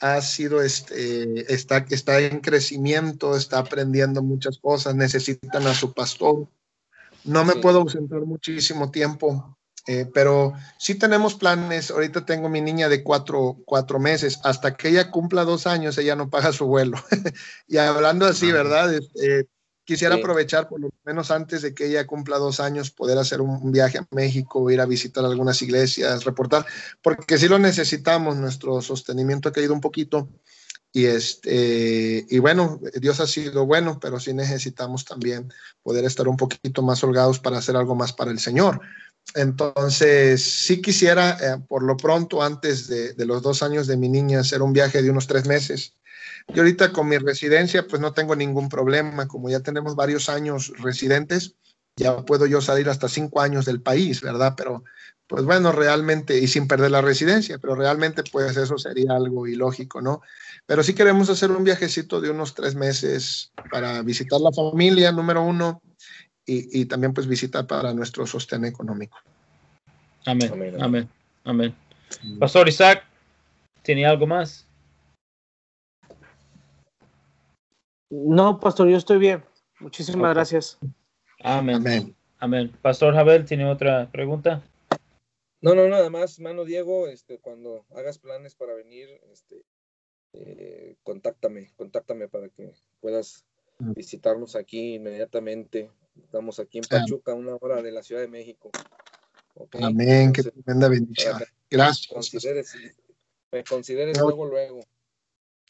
[0.00, 6.48] ha sido, este, está, está en crecimiento, está aprendiendo muchas cosas, necesitan a su pastor.
[7.24, 9.56] No me puedo ausentar muchísimo tiempo
[9.86, 11.90] eh, pero sí tenemos planes.
[11.90, 14.38] Ahorita tengo mi niña de cuatro, cuatro, meses.
[14.44, 16.98] Hasta que ella cumpla dos años, ella no paga su vuelo.
[17.66, 18.94] y hablando así, ¿verdad?
[18.94, 19.44] Eh,
[19.84, 23.72] quisiera aprovechar, por lo menos antes de que ella cumpla dos años, poder hacer un,
[23.72, 26.64] viaje a México, ir a visitar algunas iglesias, reportar,
[27.02, 28.36] porque sí lo necesitamos.
[28.36, 30.28] Nuestro sostenimiento ha caído un poquito.
[30.92, 36.36] Y, este, y bueno, Dios ha sido bueno, pero sí necesitamos también poder estar un
[36.36, 38.80] poquito más holgados para hacer algo más para el Señor.
[39.34, 44.40] Entonces, sí quisiera, eh, por lo pronto, antes de, los dos años de mi niña,
[44.40, 45.94] hacer un viaje de unos tres meses.
[46.48, 49.28] Y ahorita con mi residencia, pues no tengo ningún problema.
[49.28, 51.54] Como ya tenemos varios años residentes,
[52.00, 54.54] ya puedo yo salir hasta cinco años del país, ¿verdad?
[54.56, 54.84] Pero,
[55.26, 60.00] pues bueno, realmente, y sin perder la residencia, pero realmente, pues eso sería algo ilógico,
[60.00, 60.22] ¿no?
[60.66, 65.42] Pero sí queremos hacer un viajecito de unos tres meses para visitar la familia, número
[65.42, 65.82] uno,
[66.46, 69.18] y, también pues visitar para nuestro sostén económico.
[70.26, 71.08] Amén, amén,
[71.44, 71.74] amén.
[72.40, 73.04] Pastor Isaac,
[73.82, 74.66] ¿tiene algo más?
[78.10, 79.44] No, pastor, yo estoy bien.
[79.78, 80.78] Muchísimas gracias.
[81.42, 82.14] Amén.
[82.38, 82.72] amén.
[82.82, 84.62] Pastor Jabel, ¿tiene otra pregunta?
[85.62, 89.62] No, no, nada más, mano Diego, este, cuando hagas planes para venir, este,
[90.32, 93.44] eh, contáctame, contáctame para que puedas
[93.78, 95.90] visitarnos aquí inmediatamente.
[96.22, 98.70] Estamos aquí en Pachuca, una hora de la Ciudad de México.
[99.80, 101.38] Amén, qué tremenda bendición.
[101.68, 102.08] Gracias.
[103.52, 104.80] me consideres luego, luego.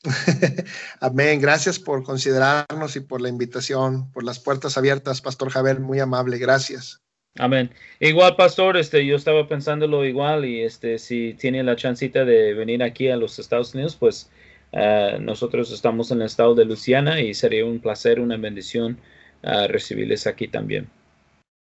[1.00, 1.40] Amén.
[1.40, 6.38] Gracias por considerarnos y por la invitación, por las puertas abiertas, Pastor Javier, muy amable.
[6.38, 7.00] Gracias.
[7.38, 7.70] Amén.
[8.00, 12.82] Igual, pastor, este, yo estaba pensándolo igual y este, si tiene la chancita de venir
[12.82, 14.30] aquí a los Estados Unidos, pues
[14.72, 18.98] eh, nosotros estamos en el estado de Luciana y sería un placer, una bendición
[19.42, 20.88] a recibirles aquí también.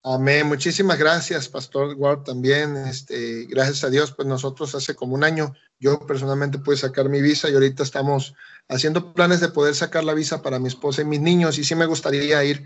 [0.03, 0.47] Amén.
[0.47, 2.77] Muchísimas gracias, Pastor Ward, también.
[2.77, 7.21] Este, gracias a Dios, pues nosotros hace como un año, yo personalmente pude sacar mi
[7.21, 8.33] visa y ahorita estamos
[8.69, 11.57] haciendo planes de poder sacar la visa para mi esposa y mis niños.
[11.57, 12.63] Y sí me gustaría ir,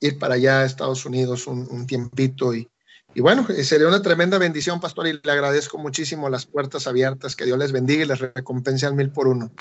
[0.00, 2.52] ir para allá a Estados Unidos un, tiempito.
[2.52, 2.68] Y,
[3.14, 7.36] y bueno, eh, sería una tremenda bendición, Pastor, y le agradezco muchísimo las puertas abiertas.
[7.36, 9.52] Que Dios les bendiga y les recompense al mil por uno.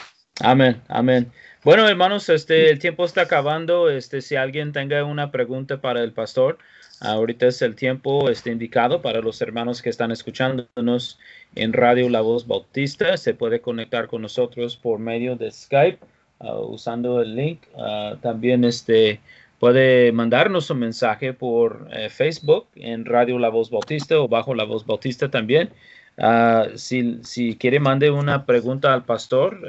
[0.41, 1.31] Amén, amén.
[1.63, 3.89] Bueno, hermanos, este, el tiempo está acabando.
[3.89, 6.57] Este, si alguien tenga una pregunta para el pastor,
[6.99, 11.19] ahorita es el tiempo este, indicado para los hermanos que están escuchándonos
[11.55, 13.15] en Radio La Voz Bautista.
[13.15, 15.99] Se puede conectar con nosotros por medio de Skype
[16.39, 17.61] uh, usando el link.
[17.75, 19.21] Uh, también este,
[19.57, 24.65] puede mandarnos un mensaje por eh, Facebook en Radio La Voz Bautista o bajo La
[24.65, 25.69] Voz Bautista también.
[26.17, 29.61] Uh, si, si, quiere, mande una pregunta al pastor.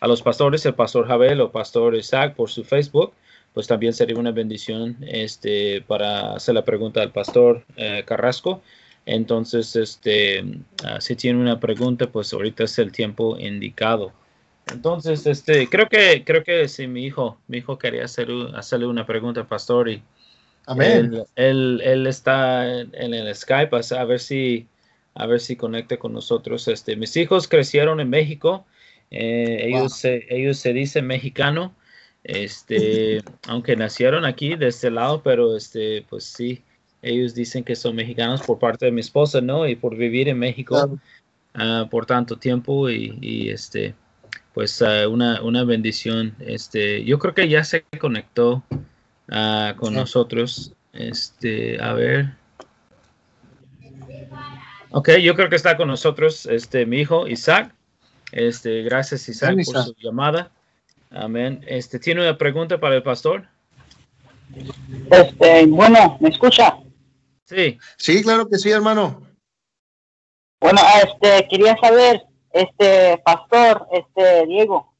[0.00, 3.12] A los pastores, el pastor Javel o pastor Isaac por su Facebook,
[3.52, 8.62] pues también sería una bendición este, para hacer la pregunta al pastor eh, Carrasco.
[9.06, 10.44] Entonces, este,
[10.84, 14.12] ah, si tiene una pregunta, pues ahorita es el tiempo indicado.
[14.70, 19.06] Entonces, este, creo que, creo que si mi hijo, mi hijo quería hacer, hacerle una
[19.06, 20.02] pregunta al pastor y
[20.68, 21.24] Amén.
[21.34, 24.66] Él, él, está en, el Skype, a ver si,
[25.14, 26.68] a ver si conecte con nosotros.
[26.68, 28.66] Este, mis hijos crecieron en México
[29.10, 31.74] eh, ellos, se, ellos se dicen mexicano,
[32.24, 36.62] este, aunque nacieron aquí de este lado, pero este, pues sí,
[37.02, 39.66] ellos dicen que son mexicanos por parte de mi esposa, ¿no?
[39.66, 40.98] Y por vivir en México
[41.54, 43.94] ah, por tanto tiempo y, este,
[44.52, 46.34] pues ah, una, una, bendición.
[46.40, 48.62] Este, yo creo que ya se conectó
[49.30, 50.72] ah, con nosotros.
[50.92, 52.34] Este, a ver.
[54.90, 57.72] Ok, yo creo que está con nosotros este, mi hijo Isaac.
[58.32, 60.50] Este, gracias Isaac, por su llamada.
[61.10, 61.64] Amén.
[61.66, 63.48] Este, ¿Tiene una pregunta para el pastor?
[65.10, 66.78] Este, bueno, ¿me escucha?
[67.44, 67.78] Sí.
[67.96, 69.22] Sí, claro que sí, hermano.
[70.60, 74.92] Bueno, este, quería saber, este, pastor, este, Diego.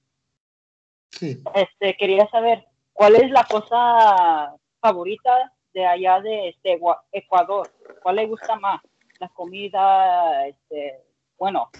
[1.10, 1.42] Sí.
[1.54, 6.78] Este, quería saber, ¿cuál es la cosa favorita de allá de este
[7.12, 7.70] Ecuador?
[8.02, 8.80] ¿Cuál le gusta más?
[9.18, 11.02] La comida, este,
[11.36, 11.70] bueno,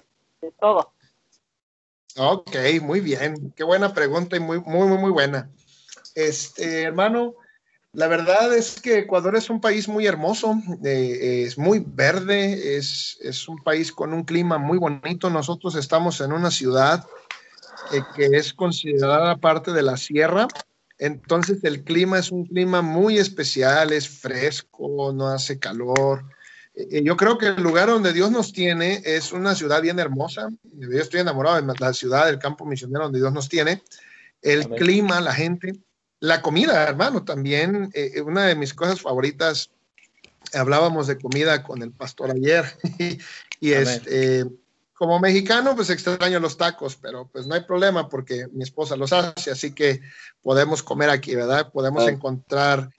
[0.41, 0.93] de todo.
[2.17, 3.53] Ok, muy bien.
[3.55, 5.49] Qué buena pregunta y muy, muy, muy, muy buena.
[6.15, 7.35] Este, hermano,
[7.93, 13.17] la verdad es que Ecuador es un país muy hermoso, eh, es muy verde, es,
[13.21, 15.29] es, un país con un clima muy bonito.
[15.29, 17.05] Nosotros estamos en una ciudad
[17.91, 20.47] eh, que es considerada parte de la sierra,
[20.99, 26.25] entonces el clima es un clima muy especial, es fresco, no hace calor.
[26.89, 30.49] Eh, yo creo que el lugar donde Dios nos tiene es una ciudad bien hermosa.
[30.63, 33.83] Yo estoy enamorado de la ciudad, del campo misionero donde Dios nos tiene.
[34.41, 35.79] El clima, la gente
[36.19, 39.69] la comida, hermano, también eh, eh, una de mis cosas favoritas,
[40.53, 42.65] hablábamos de comida con el pastor ayer
[43.59, 44.45] y este,
[44.93, 49.13] como mexicano pues extraño los tacos, pero pues no hay problema porque mi esposa los
[49.13, 50.01] hace, así que
[50.41, 51.71] podemos comer aquí, ¿verdad?
[51.71, 52.89] Podemos encontrar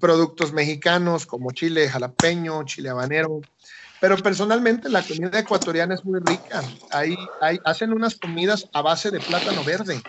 [0.00, 3.40] productos mexicanos como chile jalapeño, chile habanero,
[4.00, 6.62] pero personalmente la comida ecuatoriana es muy rica.
[6.90, 7.16] Ahí,
[7.64, 10.00] hacen unas comidas a base de plátano verde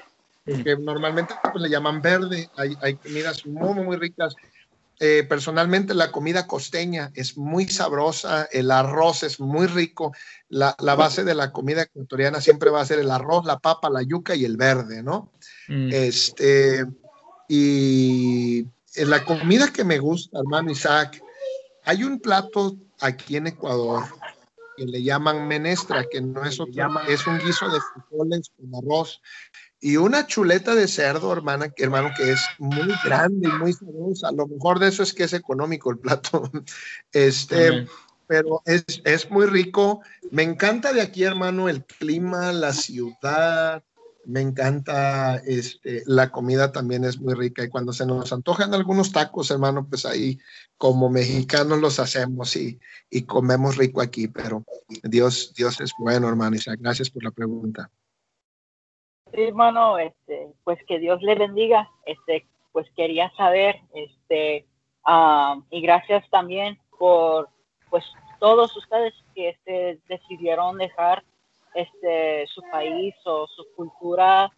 [0.45, 2.49] que normalmente pues, le llaman verde.
[2.57, 4.35] Hay, hay comidas muy, muy ricas.
[5.01, 10.11] Eh, personalmente la comida costeña es muy sabrosa, el arroz es muy rico,
[10.49, 13.89] la, la, base de la comida ecuatoriana siempre va a ser el arroz, la papa,
[13.89, 15.31] la yuca y el verde, ¿no?
[15.69, 15.89] Mm.
[15.93, 16.85] Este,
[17.47, 18.65] y
[19.07, 21.21] la comida que me gusta, hermano Isaac,
[21.85, 24.03] hay un plato aquí en Ecuador
[24.77, 29.21] que le llaman menestra, que no es otro, es un guiso de frijoles con arroz
[29.81, 34.31] y una chuleta de cerdo, hermana, hermano, que es muy grande y muy sabrosa.
[34.31, 36.49] Lo mejor de eso es que es económico el plato.
[37.13, 37.87] Este,
[38.27, 40.01] pero es, es, muy rico.
[40.31, 43.83] Me encanta de aquí, hermano, el clima, la ciudad.
[44.25, 47.63] Me encanta este, la comida también es muy rica.
[47.63, 50.37] Y cuando se nos antojan algunos tacos, hermano, pues ahí
[50.77, 54.27] como mexicanos los hacemos y, y comemos rico aquí.
[54.27, 54.63] Pero
[55.03, 56.79] Dios, Dios es bueno, hermano Isaac.
[56.81, 57.89] Gracias por la pregunta.
[59.33, 61.89] Sí, hermano, este, pues que Dios le bendiga.
[62.05, 64.65] Este, pues quería saber, este,
[65.71, 67.49] y gracias también por,
[67.89, 68.03] pues
[68.39, 71.23] todos ustedes que este, decidieron dejar
[71.73, 74.51] este, su país o su cultura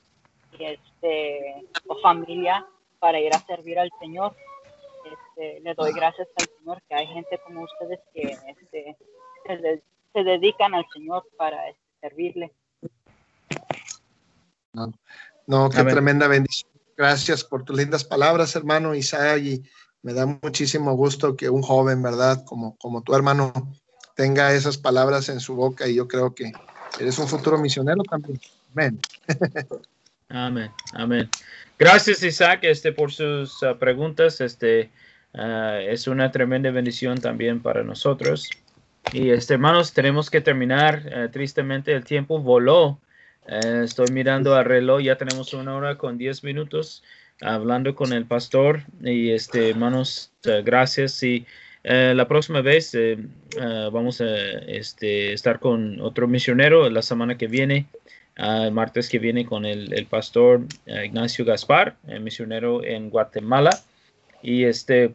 [0.59, 2.65] este, o familia
[2.99, 4.35] para ir a servir al Señor.
[5.05, 8.97] Este, le doy gracias al Señor que hay gente como ustedes que este,
[10.13, 12.51] se, dedican al Señor para este, servirle.
[15.47, 16.71] No, qué tremenda bendición.
[16.95, 19.63] Gracias por tus lindas palabras, hermano Isaac, y
[20.03, 22.43] me da muchísimo gusto que un joven, ¿verdad?
[22.45, 23.51] Como, como tu hermano
[24.15, 26.51] tenga esas palabras en su boca y yo creo que
[26.99, 28.39] eres un futuro misionero también.
[28.73, 28.99] Amén.
[30.29, 31.29] Amén, amén.
[31.77, 34.39] Gracias Isaac este, por sus uh, preguntas.
[34.39, 34.89] Este,
[35.33, 38.49] uh, es una tremenda bendición también para nosotros.
[39.11, 41.03] Y este, hermanos, tenemos que terminar.
[41.05, 42.99] Uh, tristemente el tiempo voló.
[43.47, 47.03] Estoy mirando al reloj, ya tenemos una hora con diez minutos
[47.41, 50.31] hablando con el pastor y este hermanos,
[50.63, 51.47] gracias y
[51.83, 52.95] eh, la próxima vez
[53.91, 54.35] vamos a
[54.67, 57.87] este, estar con otro misionero la semana que viene,
[58.35, 63.71] el martes que viene con el, el pastor Ignacio Gaspar, misionero en Guatemala
[64.41, 65.13] y este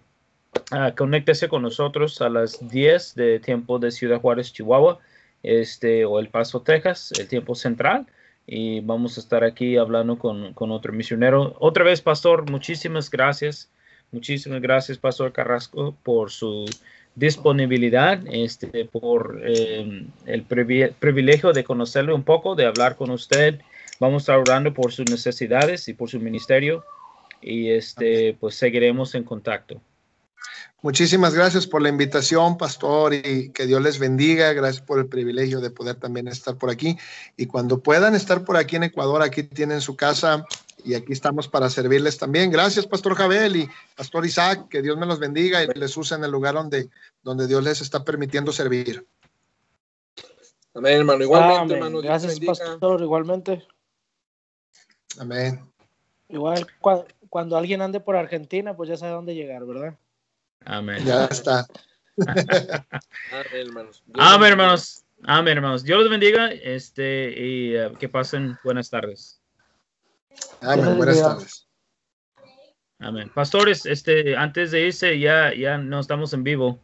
[0.97, 4.99] conéctese con nosotros a las 10 de tiempo de Ciudad Juárez, Chihuahua,
[5.43, 8.07] este, o El Paso, Texas, el tiempo central
[8.47, 11.57] y vamos a estar aquí hablando con, con, otro misionero.
[11.59, 13.71] Otra vez, pastor, muchísimas gracias.
[14.13, 16.65] Muchísimas gracias, pastor Carrasco, por su
[17.15, 23.61] disponibilidad, este, por em, el privilegio de conocerle un poco, de hablar con usted.
[23.99, 26.85] Vamos a orando por sus necesidades y por su ministerio
[27.41, 29.81] y este, pues seguiremos en contacto.
[30.83, 34.53] Muchísimas gracias por la invitación, pastor, y que Dios les bendiga.
[34.53, 36.97] Gracias por el privilegio de poder también estar por aquí.
[37.37, 40.45] Y cuando puedan estar por aquí en Ecuador, aquí tienen su casa
[40.87, 42.51] y aquí estamos para servirles también.
[42.51, 46.23] Gracias, Pastor Jabel y Pastor Isaac, que Dios me los bendiga y les use en
[46.23, 46.89] el lugar donde,
[47.23, 49.05] donde Dios les está permitiendo servir.
[50.75, 51.25] Amén, hermano.
[51.25, 52.01] Igualmente, hermano.
[52.01, 53.03] Gracias, Pastor.
[53.03, 53.67] Igualmente.
[55.19, 55.69] Amén.
[56.29, 56.67] Igual,
[57.29, 59.99] cuando, alguien ande por Argentina, pues ya sabe dónde llegar, ¿verdad?
[60.65, 61.05] Amén.
[61.05, 61.67] Ya está.
[62.25, 62.87] Amén,
[63.53, 64.05] hermanos.
[64.15, 65.05] Amén, hermanos.
[65.25, 65.83] Amén, hermanos.
[65.83, 69.36] Dios los bendiga este, y eh, que pasen buenas tardes.
[70.61, 70.97] Amén.
[70.97, 71.69] Buenas tardes.
[72.99, 73.31] Amén.
[73.35, 76.81] Pastores, este, antes de irse, ya, ya no estamos en vivo.